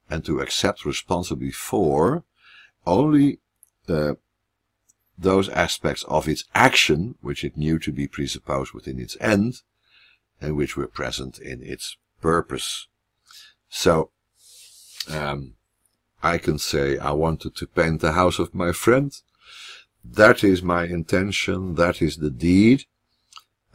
and 0.10 0.26
to 0.26 0.42
accept 0.42 0.84
responsibility 0.84 1.54
for 1.54 2.26
only 2.86 3.40
uh, 3.88 4.16
those 5.18 5.48
aspects 5.50 6.04
of 6.06 6.28
its 6.28 6.44
action 6.54 7.16
which 7.22 7.44
it 7.44 7.56
knew 7.56 7.80
to 7.80 7.92
be 7.92 8.08
presupposed 8.08 8.74
within 8.74 9.00
its 9.00 9.16
end 9.22 9.62
and 10.42 10.58
which 10.58 10.76
were 10.76 10.88
present 10.88 11.40
in 11.40 11.62
its 11.64 11.96
purpose. 12.22 12.88
So, 13.70 14.10
um, 15.10 15.54
I 16.24 16.38
can 16.38 16.58
say 16.58 16.98
I 16.98 17.12
wanted 17.12 17.56
to 17.56 17.68
paint 17.68 18.02
the 18.02 18.14
house 18.14 18.40
of 18.40 18.54
my 18.54 18.72
friend. 18.72 19.12
That 20.04 20.44
is 20.44 20.62
my 20.62 20.86
intention. 20.86 21.76
That 21.76 22.02
is 22.02 22.18
the 22.18 22.30
deed. 22.30 22.86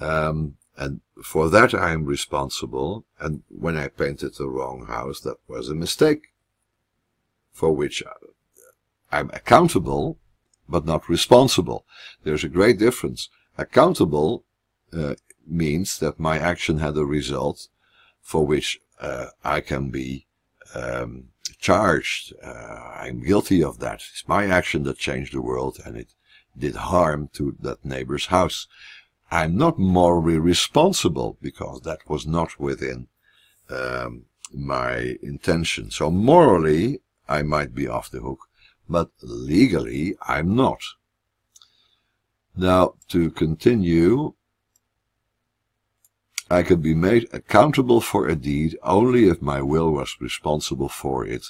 Um, 0.00 0.56
and 0.76 1.00
for 1.22 1.48
that 1.48 1.74
I 1.74 1.92
am 1.92 2.04
responsible. 2.04 3.04
And 3.18 3.42
when 3.48 3.76
I 3.76 3.88
painted 3.88 4.34
the 4.34 4.48
wrong 4.48 4.86
house, 4.86 5.20
that 5.20 5.38
was 5.48 5.68
a 5.68 5.74
mistake 5.74 6.28
for 7.52 7.72
which 7.72 8.02
I'm 9.10 9.30
accountable, 9.30 10.18
but 10.68 10.84
not 10.84 11.08
responsible. 11.08 11.86
There's 12.24 12.44
a 12.44 12.48
great 12.48 12.78
difference. 12.78 13.30
Accountable 13.56 14.44
uh, 14.92 15.14
means 15.46 15.98
that 16.00 16.20
my 16.20 16.38
action 16.38 16.78
had 16.78 16.96
a 16.96 17.04
result 17.04 17.68
for 18.20 18.46
which 18.46 18.78
uh, 19.00 19.28
I 19.44 19.60
can 19.60 19.90
be 19.90 20.26
um, 20.74 21.28
charged. 21.58 22.34
Uh, 22.42 22.94
I'm 23.00 23.22
guilty 23.22 23.62
of 23.62 23.78
that. 23.78 24.02
It's 24.12 24.28
my 24.28 24.46
action 24.46 24.82
that 24.82 24.98
changed 24.98 25.32
the 25.32 25.40
world 25.40 25.78
and 25.84 25.96
it 25.96 26.08
did 26.58 26.76
harm 26.76 27.30
to 27.34 27.56
that 27.60 27.84
neighbor's 27.84 28.26
house. 28.26 28.66
I'm 29.30 29.56
not 29.56 29.78
morally 29.78 30.38
responsible 30.38 31.36
because 31.42 31.80
that 31.82 32.08
was 32.08 32.26
not 32.26 32.60
within 32.60 33.08
um, 33.68 34.26
my 34.52 35.16
intention. 35.22 35.90
So 35.90 36.10
morally, 36.10 37.00
I 37.28 37.42
might 37.42 37.74
be 37.74 37.88
off 37.88 38.10
the 38.10 38.20
hook, 38.20 38.40
but 38.88 39.10
legally, 39.22 40.16
I'm 40.22 40.54
not. 40.54 40.80
Now, 42.56 42.94
to 43.08 43.30
continue, 43.30 44.34
I 46.48 46.62
could 46.62 46.80
be 46.80 46.94
made 46.94 47.28
accountable 47.32 48.00
for 48.00 48.28
a 48.28 48.36
deed 48.36 48.78
only 48.82 49.28
if 49.28 49.42
my 49.42 49.60
will 49.60 49.90
was 49.90 50.16
responsible 50.20 50.88
for 50.88 51.26
it, 51.26 51.46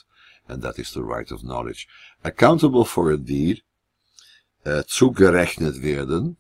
and 0.49 0.62
that 0.62 0.79
is 0.79 0.93
the 0.93 1.05
right 1.05 1.31
of 1.31 1.45
knowledge. 1.45 1.87
Accountable 2.24 2.87
for 2.87 3.11
a 3.11 3.18
deed, 3.18 3.62
uh, 4.64 4.83
zugerechnet 4.89 5.83
werden, 5.83 6.39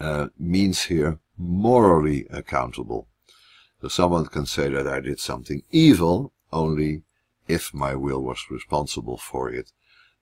uh, 0.00 0.28
means 0.38 0.84
here 0.84 1.18
morally 1.36 2.26
accountable. 2.30 3.08
So 3.80 3.88
someone 3.88 4.26
can 4.26 4.46
say 4.46 4.68
that 4.70 4.86
I 4.86 5.00
did 5.00 5.20
something 5.20 5.62
evil 5.70 6.32
only 6.52 7.02
if 7.48 7.74
my 7.74 7.94
will 7.94 8.22
was 8.22 8.50
responsible 8.50 9.18
for 9.18 9.50
it. 9.50 9.72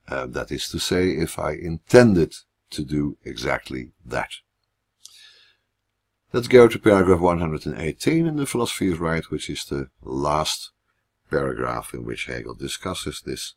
Uh, 0.08 0.26
that 0.26 0.50
is 0.50 0.68
to 0.70 0.80
say, 0.80 1.10
if 1.10 1.38
I 1.38 1.52
intended 1.52 2.34
to 2.70 2.84
do 2.84 3.16
exactly 3.24 3.92
that. 4.04 4.30
Let's 6.32 6.48
go 6.48 6.66
to 6.66 6.78
paragraph 6.78 7.20
118 7.20 8.26
in 8.26 8.36
the 8.36 8.46
Philosophy 8.46 8.90
of 8.90 9.00
Right, 9.00 9.30
which 9.30 9.50
is 9.50 9.64
the 9.64 9.90
last 10.02 10.70
paragraph 11.30 11.92
in 11.92 12.04
which 12.04 12.26
Hegel 12.26 12.54
discusses 12.54 13.20
this. 13.20 13.54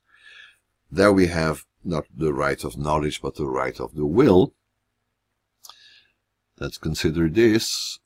There 0.91 1.13
we 1.13 1.27
have 1.27 1.63
not 1.83 2.05
the 2.15 2.33
right 2.33 2.63
of 2.63 2.77
knowledge, 2.77 3.21
but 3.21 3.35
the 3.35 3.47
right 3.47 3.79
of 3.79 3.95
the 3.95 4.05
will. 4.05 4.53
Let's 6.59 6.77
consider 6.77 7.27
this. 7.27 7.99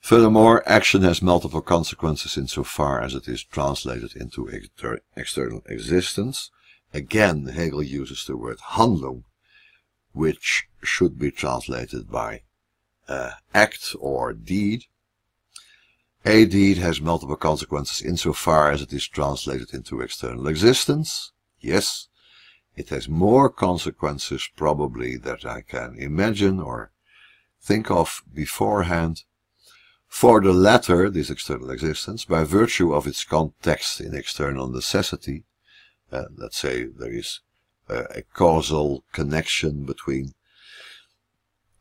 Furthermore, 0.00 0.64
action 0.66 1.02
has 1.02 1.22
multiple 1.22 1.62
consequences 1.62 2.36
insofar 2.36 3.00
as 3.00 3.14
it 3.14 3.28
is 3.28 3.44
translated 3.44 4.16
into 4.16 4.50
exter 4.50 5.00
external 5.16 5.62
existence. 5.66 6.50
Again, 6.92 7.46
Hegel 7.46 7.84
uses 7.84 8.24
the 8.24 8.36
word 8.36 8.58
Handlung, 8.72 9.22
which 10.12 10.66
should 10.82 11.16
be 11.18 11.30
translated 11.30 12.10
by 12.10 12.42
uh, 13.08 13.30
act 13.54 13.94
or 14.00 14.32
deed. 14.32 14.86
A 16.24 16.44
deed 16.44 16.78
has 16.78 17.00
multiple 17.00 17.36
consequences 17.36 18.02
insofar 18.02 18.72
as 18.72 18.82
it 18.82 18.92
is 18.92 19.06
translated 19.06 19.72
into 19.72 20.00
external 20.00 20.48
existence. 20.48 21.30
Yes, 21.60 22.08
it 22.74 22.88
has 22.88 23.08
more 23.08 23.48
consequences 23.48 24.48
probably 24.56 25.16
that 25.18 25.46
I 25.46 25.60
can 25.60 25.94
imagine 25.96 26.58
or 26.58 26.90
think 27.62 27.90
of 27.90 28.22
beforehand. 28.32 29.22
For 30.08 30.40
the 30.40 30.52
latter, 30.52 31.08
this 31.08 31.30
external 31.30 31.70
existence, 31.70 32.24
by 32.24 32.44
virtue 32.44 32.92
of 32.92 33.06
its 33.06 33.24
context 33.24 34.00
in 34.00 34.14
external 34.14 34.68
necessity, 34.68 35.44
uh, 36.10 36.24
let's 36.36 36.58
say 36.58 36.84
there 36.84 37.12
is 37.12 37.40
uh, 37.88 38.04
a 38.14 38.22
causal 38.22 39.04
connection 39.12 39.84
between 39.84 40.34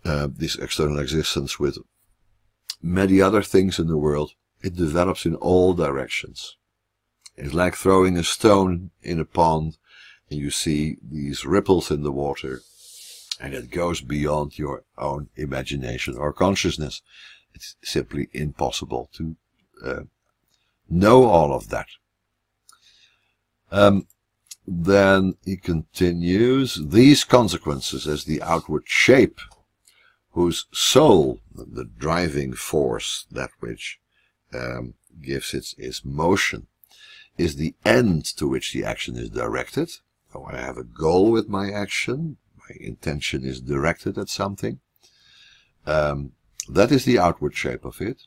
uh, 0.06 0.30
this 0.34 0.56
external 0.56 1.00
existence 1.00 1.60
with 1.60 1.78
many 2.82 3.22
other 3.22 3.44
things 3.44 3.78
in 3.78 3.88
the 3.88 3.98
world, 3.98 4.32
it 4.62 4.76
develops 4.76 5.26
in 5.26 5.36
all 5.36 5.74
directions. 5.74 6.56
It's 7.36 7.54
like 7.54 7.76
throwing 7.76 8.18
a 8.18 8.24
stone 8.24 8.92
in 9.02 9.20
a 9.20 9.26
pond 9.26 9.78
and 10.30 10.40
you 10.40 10.50
see 10.50 10.98
these 11.02 11.46
ripples 11.46 11.92
in 11.92 12.04
the 12.04 12.12
water 12.12 12.62
and 13.42 13.54
it 13.54 13.72
goes 13.72 14.02
beyond 14.02 14.58
your 14.58 14.84
own 14.98 15.30
imagination 15.36 16.16
or 16.16 16.32
consciousness. 16.32 17.02
It's 17.54 17.76
simply 17.84 18.30
impossible 18.34 19.10
to 19.14 19.36
uh, 19.84 20.02
know 20.90 21.26
all 21.26 21.54
of 21.54 21.70
that. 21.70 21.88
Um, 23.72 24.08
then 24.68 25.36
he 25.44 25.58
continues, 25.58 26.76
these 26.76 27.24
consequences 27.24 28.08
as 28.08 28.26
the 28.26 28.42
outward 28.44 28.84
shape, 28.86 29.40
whose 30.34 30.68
soul, 30.72 31.40
the 31.54 31.90
driving 31.98 32.54
force, 32.54 33.26
that 33.32 33.50
which 33.60 34.00
um, 34.54 34.94
gives 35.22 35.54
its, 35.54 35.74
its 35.78 36.06
motion, 36.06 36.68
is 37.38 37.56
the 37.56 37.74
end 37.84 38.24
to 38.38 38.48
which 38.48 38.72
the 38.72 38.84
action 38.84 39.18
is 39.18 39.30
directed. 39.30 39.90
So 40.32 40.48
I 40.50 40.58
have 40.58 40.78
a 40.78 40.84
goal 40.84 41.32
with 41.32 41.50
my 41.50 41.72
action, 41.72 42.38
intention 42.80 43.44
is 43.44 43.62
directed 43.62 44.18
at 44.18 44.30
something. 44.30 44.80
Um, 45.86 46.34
that 46.70 46.92
is 46.92 47.06
the 47.06 47.20
outward 47.20 47.56
shape 47.56 47.86
of 47.86 48.02
it. 48.02 48.24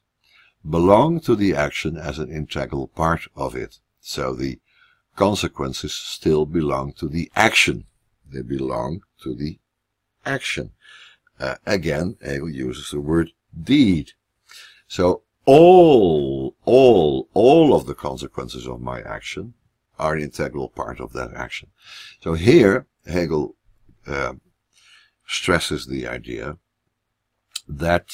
Belong 0.69 1.21
to 1.21 1.37
the 1.37 1.55
action 1.55 1.97
as 1.97 2.19
an 2.19 2.31
integral 2.31 2.89
part 2.89 3.27
of 3.37 3.55
it. 3.55 3.79
So 4.01 4.35
the 4.35 4.61
consequences 5.17 5.95
still 5.95 6.47
belong 6.47 6.93
to 6.95 7.09
the 7.09 7.31
action. 7.37 7.85
They 8.31 8.43
belong 8.43 9.03
to 9.23 9.35
the 9.35 9.59
action. 10.25 10.73
Uh, 11.39 11.57
again, 11.67 12.17
Hegel 12.23 12.51
uses 12.51 12.91
the 12.91 13.01
word 13.01 13.31
deed. 13.63 14.13
So 14.89 15.23
all, 15.45 16.57
all, 16.65 17.29
all 17.35 17.75
of 17.75 17.87
the 17.87 17.95
consequences 17.95 18.67
of 18.67 18.81
my 18.81 19.01
action 19.03 19.55
are 19.99 20.15
an 20.15 20.23
integral 20.23 20.69
part 20.69 21.01
of 21.01 21.13
that 21.13 21.33
action. 21.35 21.71
So 22.21 22.35
here, 22.35 22.87
Hegel 23.07 23.55
uh, 24.07 24.35
stresses 25.27 25.87
the 25.87 26.07
idea 26.07 26.57
that 27.69 28.11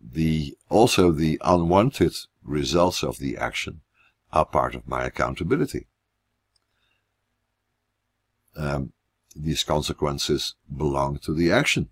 the 0.00 0.56
also 0.68 1.10
the 1.10 1.40
unwanted 1.44 2.14
results 2.44 3.02
of 3.02 3.18
the 3.18 3.36
action 3.36 3.80
are 4.32 4.44
part 4.44 4.74
of 4.74 4.86
my 4.86 5.04
accountability. 5.04 5.86
Um, 8.56 8.92
these 9.34 9.62
consequences 9.62 10.54
belong 10.74 11.18
to 11.18 11.32
the 11.32 11.50
action, 11.52 11.88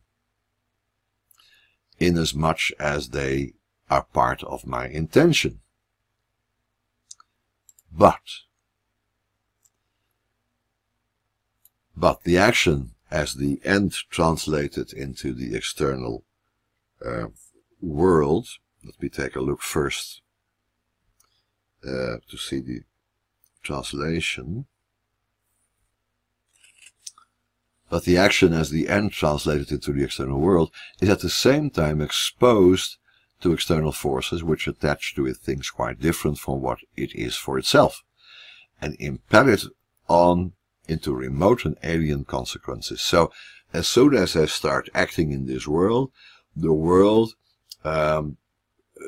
inasmuch 1.99 2.73
as 2.79 3.11
they 3.11 3.55
are 3.89 4.03
part 4.03 4.43
of 4.43 4.67
my 4.67 4.89
intention. 4.89 5.61
But, 7.93 8.21
but 11.97 12.25
the 12.25 12.37
action 12.37 12.96
as 13.17 13.33
the 13.35 13.59
end 13.65 13.95
translated 14.11 14.93
into 14.93 15.33
the 15.33 15.57
external 15.57 16.23
uh, 17.05 17.29
world. 17.81 18.47
Let 18.85 19.01
me 19.01 19.09
take 19.09 19.35
a 19.37 19.41
look 19.41 19.63
first 19.63 20.21
uh, 21.83 22.17
to 22.31 22.37
see 22.37 22.61
the 22.61 22.81
translation. 23.63 24.67
But 27.89 28.05
the 28.05 28.19
action 28.19 28.53
as 28.53 28.69
the 28.69 28.87
end 28.89 29.13
translated 29.13 29.73
into 29.73 29.93
the 29.95 30.05
external 30.05 30.41
world 30.41 30.71
is 31.01 31.09
at 31.09 31.21
the 31.21 31.31
same 31.31 31.71
time 31.71 32.03
exposed 32.03 32.99
to 33.41 33.55
external 33.55 33.93
forces 33.93 34.45
which 34.45 34.69
attach 34.69 35.15
to 35.15 35.27
it 35.27 35.39
things 35.39 35.71
quite 35.71 36.01
different 36.01 36.39
from 36.39 36.61
what 36.61 36.81
it 36.97 37.15
is 37.15 37.35
for 37.35 37.57
itself 37.59 38.03
and 38.79 38.95
impel 38.99 39.49
it 39.49 39.65
on 40.07 40.53
into 40.89 41.15
remote 41.15 41.65
and 41.65 41.77
alien 41.83 42.25
consequences. 42.25 43.01
So 43.01 43.31
as 43.73 43.89
soon 43.89 44.15
as 44.15 44.37
I 44.37 44.47
start 44.47 44.89
acting 44.95 45.33
in 45.33 45.47
this 45.47 45.67
world, 45.67 46.13
the 46.55 46.73
world 46.73 47.35
um, 47.85 48.39
uh, 49.01 49.05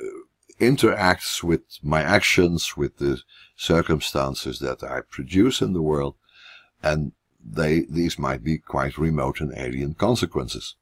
interacts 0.60 1.42
with 1.42 1.62
my 1.82 2.02
actions, 2.02 2.76
with 2.76 2.98
the 2.98 3.20
circumstances 3.56 4.58
that 4.58 4.82
I 4.82 5.00
produce 5.08 5.60
in 5.60 5.72
the 5.72 5.82
world, 5.82 6.16
and 6.82 7.12
they 7.44 7.80
these 7.88 8.18
might 8.18 8.44
be 8.44 8.58
quite 8.58 8.98
remote 8.98 9.40
and 9.40 9.52
alien 9.56 9.94
consequences. 9.94 10.76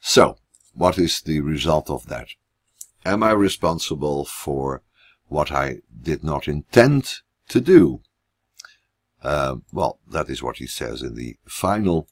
So, 0.00 0.38
what 0.74 0.98
is 0.98 1.20
the 1.20 1.40
result 1.40 1.90
of 1.90 2.06
that? 2.06 2.28
Am 3.04 3.22
I 3.22 3.32
responsible 3.32 4.24
for 4.24 4.82
what 5.28 5.50
I 5.50 5.78
did 6.02 6.22
not 6.22 6.46
intend 6.46 7.14
to 7.48 7.60
do? 7.60 8.02
Uh, 9.22 9.56
well, 9.72 9.98
that 10.10 10.28
is 10.28 10.42
what 10.42 10.58
he 10.58 10.66
says 10.66 11.02
in 11.02 11.14
the 11.14 11.36
final 11.46 12.08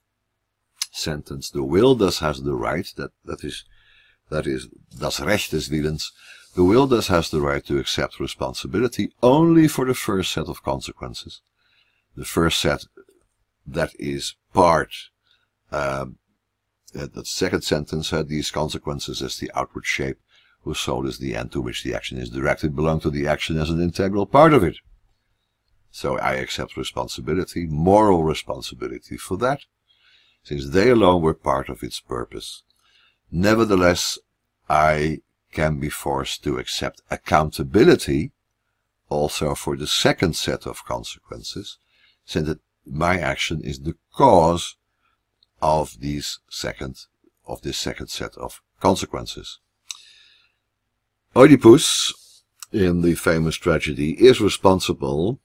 sentence. 0.91 1.51
The 1.51 1.63
will 1.63 1.95
thus 1.95 2.19
has 2.21 2.43
the 2.43 2.55
right, 2.55 2.87
that, 2.97 3.11
that 3.25 3.45
is, 3.45 3.65
that 4.31 4.47
is, 4.47 4.69
das 4.99 5.21
Recht 5.21 5.51
des 5.51 5.71
Willens, 5.71 6.13
the 6.55 6.65
will 6.65 6.87
thus 6.87 7.09
has 7.09 7.31
the 7.31 7.41
right 7.41 7.65
to 7.67 7.79
accept 7.79 8.21
responsibility 8.21 9.13
only 9.23 9.69
for 9.69 9.85
the 9.85 9.95
first 9.95 10.33
set 10.33 10.47
of 10.47 10.63
consequences. 10.63 11.41
The 12.17 12.25
first 12.25 12.61
set 12.61 12.85
that 13.67 13.93
is 13.99 14.37
part, 14.53 14.93
um, 15.73 16.19
that 16.93 17.27
second 17.27 17.63
sentence 17.63 18.11
had 18.11 18.29
these 18.29 18.51
consequences 18.51 19.21
as 19.21 19.37
the 19.37 19.51
outward 19.55 19.85
shape 19.85 20.19
whose 20.63 20.81
soul 20.81 21.07
is 21.07 21.19
the 21.19 21.35
end 21.35 21.53
to 21.53 21.61
which 21.61 21.83
the 21.83 21.95
action 21.95 22.19
is 22.19 22.31
directed 22.31 22.75
belong 22.75 23.01
to 23.01 23.11
the 23.11 23.27
action 23.27 23.59
as 23.59 23.69
an 23.69 23.81
integral 23.81 24.27
part 24.27 24.55
of 24.55 24.63
it. 24.63 24.77
So 25.95 26.19
I 26.19 26.33
accept 26.33 26.77
responsibility, 26.77 27.67
moral 27.67 28.25
responsibility 28.25 29.17
for 29.17 29.37
that, 29.37 29.61
since 30.43 30.71
they 30.71 30.91
alone 30.91 31.23
were 31.23 31.35
part 31.35 31.69
of 31.69 31.85
its 31.85 32.01
purpose. 32.01 32.65
Nevertheless, 33.31 34.19
I 34.69 35.21
can 35.53 35.79
be 35.79 35.89
forced 35.89 36.43
to 36.43 36.59
accept 36.59 37.03
accountability 37.13 38.33
also 39.09 39.55
for 39.55 39.77
the 39.77 39.87
second 39.87 40.35
set 40.35 40.67
of 40.67 40.85
consequences, 40.85 41.79
since 42.25 42.49
it, 42.49 42.59
my 42.85 43.21
action 43.21 43.61
is 43.63 43.79
the 43.79 43.95
cause 44.17 44.75
of 45.63 46.01
these 46.01 46.41
second 46.51 47.07
of 47.47 47.63
this 47.63 47.79
second 47.79 48.09
set 48.09 48.37
of 48.37 48.61
consequences. 48.81 49.61
Oedipus, 51.37 52.43
in 52.73 53.03
the 53.03 53.15
famous 53.15 53.55
tragedy, 53.55 54.15
is 54.15 54.41
responsible 54.41 55.39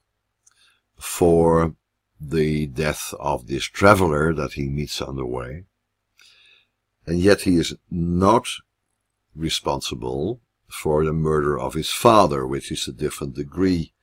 for 1.00 1.76
the 2.20 2.68
death 2.68 3.14
of 3.20 3.48
this 3.48 3.64
traveler 3.64 4.34
that 4.34 4.54
he 4.54 4.68
meets 4.68 5.02
on 5.02 5.16
the 5.16 5.26
way. 5.26 5.64
And 7.08 7.20
yet 7.20 7.42
he 7.42 7.56
is 7.56 7.76
not 7.90 8.48
responsible 9.36 10.42
for 10.68 11.04
the 11.04 11.14
murder 11.14 11.58
of 11.58 11.74
his 11.74 11.90
father, 11.90 12.46
which 12.46 12.72
is 12.72 12.88
a 12.88 12.92
different 12.92 13.36
degree 13.36 13.94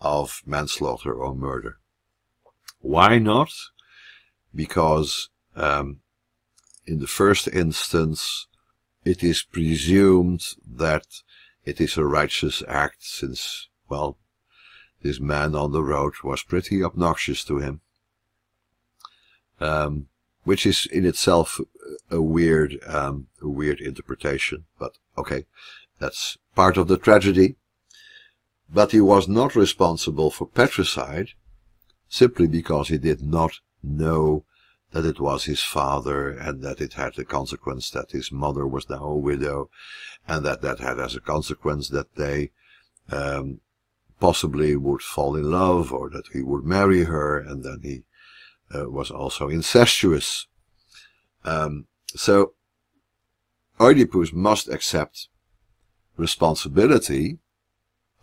of 0.00 0.42
manslaughter 0.46 1.14
or 1.14 1.34
murder. 1.34 1.78
Why 2.80 3.18
not? 3.18 3.52
Because 4.54 5.30
um, 5.56 6.00
in 6.86 6.98
the 6.98 7.06
first 7.06 7.48
instance, 7.48 8.46
it 9.04 9.22
is 9.24 9.42
presumed 9.42 10.42
that 10.66 11.06
it 11.64 11.80
is 11.80 11.96
a 11.96 12.04
righteous 12.04 12.62
act 12.68 12.98
since, 13.00 13.68
well, 13.88 14.18
this 15.02 15.20
man 15.20 15.54
on 15.54 15.72
the 15.72 15.82
road 15.82 16.14
was 16.22 16.42
pretty 16.42 16.82
obnoxious 16.82 17.44
to 17.44 17.58
him. 17.58 17.80
Um, 19.60 20.08
which 20.44 20.66
is 20.66 20.86
in 20.86 21.04
itself 21.04 21.60
a 22.10 22.20
weird, 22.20 22.78
um, 22.86 23.28
a 23.40 23.48
weird 23.48 23.80
interpretation, 23.80 24.64
but 24.78 24.98
okay, 25.16 25.46
that's 25.98 26.36
part 26.56 26.76
of 26.76 26.88
the 26.88 26.98
tragedy. 26.98 27.56
But 28.68 28.92
he 28.92 29.00
was 29.00 29.28
not 29.28 29.54
responsible 29.54 30.30
for 30.30 30.46
patricide 30.46 31.28
simply 32.08 32.46
because 32.46 32.88
he 32.88 32.98
did 32.98 33.22
not 33.22 33.60
know 33.82 34.44
that 34.92 35.06
it 35.06 35.20
was 35.20 35.44
his 35.44 35.62
father 35.62 36.30
and 36.30 36.62
that 36.62 36.80
it 36.80 36.94
had 36.94 37.14
the 37.14 37.24
consequence 37.24 37.90
that 37.90 38.10
his 38.10 38.30
mother 38.30 38.66
was 38.66 38.88
now 38.90 39.04
a 39.04 39.16
widow 39.16 39.70
and 40.28 40.44
that 40.44 40.62
that 40.62 40.80
had 40.80 40.98
as 40.98 41.14
a 41.16 41.20
consequence 41.20 41.88
that 41.88 42.14
they 42.16 42.50
um, 43.10 43.60
possibly 44.22 44.76
would 44.76 45.02
fall 45.02 45.34
in 45.34 45.50
love 45.50 45.92
or 45.92 46.08
that 46.08 46.28
he 46.32 46.40
would 46.40 46.64
marry 46.64 47.02
her 47.02 47.40
and 47.40 47.64
then 47.64 47.80
he 47.82 48.04
uh, 48.72 48.88
was 48.88 49.10
also 49.10 49.48
incestuous. 49.48 50.46
Um, 51.44 51.88
so 52.14 52.52
Oedipus 53.80 54.32
must 54.32 54.68
accept 54.68 55.26
responsibility 56.16 57.38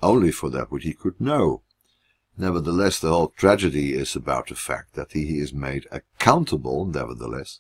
only 0.01 0.31
for 0.31 0.49
that 0.51 0.71
which 0.71 0.85
he 0.85 0.93
could 0.93 1.19
know. 1.19 1.63
Nevertheless, 2.37 2.99
the 2.99 3.09
whole 3.09 3.33
tragedy 3.35 3.93
is 3.93 4.15
about 4.15 4.47
the 4.47 4.55
fact 4.55 4.93
that 4.93 5.11
he 5.11 5.39
is 5.39 5.51
made 5.53 5.85
accountable, 5.91 6.85
nevertheless, 6.85 7.59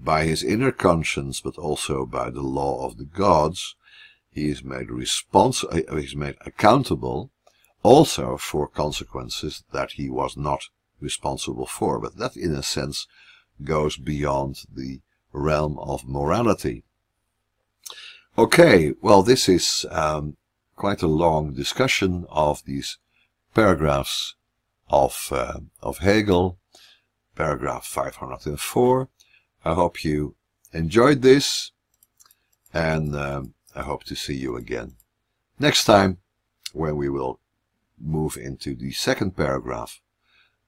by 0.00 0.24
his 0.24 0.42
inner 0.42 0.72
conscience, 0.72 1.40
but 1.40 1.56
also 1.56 2.04
by 2.04 2.30
the 2.30 2.42
law 2.42 2.84
of 2.84 2.98
the 2.98 3.04
gods, 3.04 3.76
he 4.36 4.50
is 4.50 4.62
made 4.62 4.90
responsible, 4.90 5.72
uh, 5.74 5.96
he 5.96 6.04
is 6.04 6.14
made 6.14 6.36
accountable 6.44 7.30
also 7.82 8.36
for 8.36 8.68
consequences 8.68 9.64
that 9.72 9.92
he 9.92 10.10
was 10.10 10.36
not 10.36 10.64
responsible 11.00 11.64
for. 11.64 11.98
But 11.98 12.18
that, 12.18 12.36
in 12.36 12.54
a 12.54 12.62
sense, 12.62 13.06
goes 13.64 13.96
beyond 13.96 14.64
the 14.70 15.00
realm 15.32 15.78
of 15.78 16.06
morality. 16.06 16.84
Okay, 18.36 18.92
well, 19.00 19.22
this 19.22 19.48
is 19.48 19.86
um, 19.90 20.36
quite 20.74 21.00
a 21.00 21.06
long 21.24 21.54
discussion 21.54 22.26
of 22.28 22.62
these 22.66 22.98
paragraphs 23.54 24.34
of, 24.90 25.28
uh, 25.30 25.60
of 25.82 25.98
Hegel, 25.98 26.58
paragraph 27.34 27.86
504. 27.86 29.08
I 29.64 29.72
hope 29.72 30.04
you 30.04 30.36
enjoyed 30.74 31.22
this, 31.22 31.72
and 32.74 33.16
um, 33.16 33.54
I 33.76 33.82
hope 33.82 34.04
to 34.04 34.16
see 34.16 34.34
you 34.34 34.56
again 34.56 34.94
next 35.58 35.84
time 35.84 36.18
when 36.72 36.96
we 36.96 37.10
will 37.10 37.40
move 38.00 38.36
into 38.36 38.74
the 38.74 38.92
second 38.92 39.36
paragraph 39.36 40.00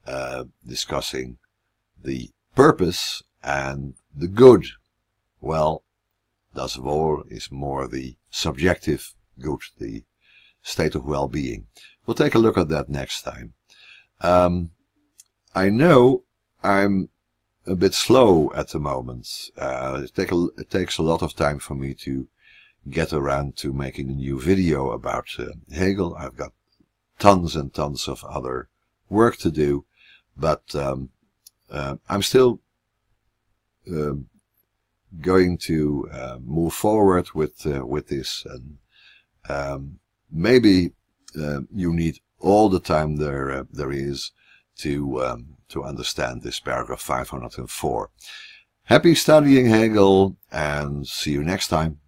uh, 0.07 0.45
discussing 0.67 1.39
the 2.03 2.31
purpose 2.55 3.23
and 3.43 3.95
the 4.15 4.29
good. 4.29 4.67
Well, 5.41 5.85
das 6.55 6.77
Wohl 6.77 7.25
is 7.29 7.51
more 7.51 7.89
the 7.89 8.17
subjective 8.31 9.15
good, 9.41 9.61
the 9.79 10.05
state 10.63 10.95
of 10.95 11.07
well-being. 11.07 11.67
We'll 12.05 12.15
take 12.15 12.35
a 12.35 12.39
look 12.39 12.59
at 12.59 12.69
that 12.69 12.89
next 12.89 13.23
time. 13.23 13.55
Um, 14.21 14.71
I 15.55 15.71
know 15.71 16.25
I'm 16.63 17.09
a 17.67 17.75
bit 17.75 17.95
slow 17.95 18.53
at 18.55 18.69
the 18.71 18.81
moment. 18.81 19.51
Uh, 19.57 20.03
it, 20.05 20.15
take 20.15 20.33
a, 20.33 20.49
it 20.59 20.71
takes 20.71 20.99
a 20.99 21.03
lot 21.03 21.23
of 21.23 21.35
time 21.35 21.59
for 21.59 21.75
me 21.75 21.95
to 21.95 22.29
get 22.91 23.13
around 23.13 23.57
to 23.57 23.73
making 23.73 24.11
a 24.11 24.15
new 24.15 24.41
video 24.41 24.91
about 24.91 25.29
uh, 25.39 25.47
Hegel. 25.73 26.15
I've 26.19 26.37
got 26.37 26.53
tons 27.19 27.57
and 27.57 27.73
tons 27.73 28.09
of 28.09 28.25
other 28.25 28.69
work 29.09 29.37
to 29.39 29.51
do, 29.51 29.85
but 30.37 30.75
um, 30.75 31.11
uh, 31.71 31.97
I'm 32.09 32.23
still 32.23 32.61
uh, 33.91 34.15
going 35.21 35.59
to 35.59 36.09
uh, 36.13 36.39
move 36.43 36.75
forward 36.75 37.33
with 37.33 37.67
uh, 37.67 37.85
with 37.87 38.09
this, 38.09 38.45
and 38.47 38.79
um, 39.49 39.99
maybe 40.31 40.93
uh, 41.39 41.61
you 41.75 41.93
need 41.93 42.21
all 42.39 42.69
the 42.69 42.81
time 42.81 43.17
there 43.17 43.67
there 43.73 43.93
is 43.93 44.33
to 44.79 45.23
um, 45.23 45.57
to 45.69 45.85
understand 45.85 46.43
this 46.43 46.61
paragraph 46.61 47.01
504. 47.01 48.11
Happy 48.85 49.15
studying 49.15 49.67
Hegel, 49.67 50.37
and 50.51 51.07
see 51.07 51.33
you 51.33 51.43
next 51.43 51.69
time. 51.69 52.01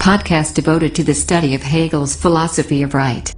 Podcast 0.00 0.54
devoted 0.54 0.94
to 0.94 1.04
the 1.04 1.12
study 1.12 1.54
of 1.54 1.62
Hegel's 1.62 2.16
philosophy 2.16 2.82
of 2.82 2.94
right. 2.94 3.34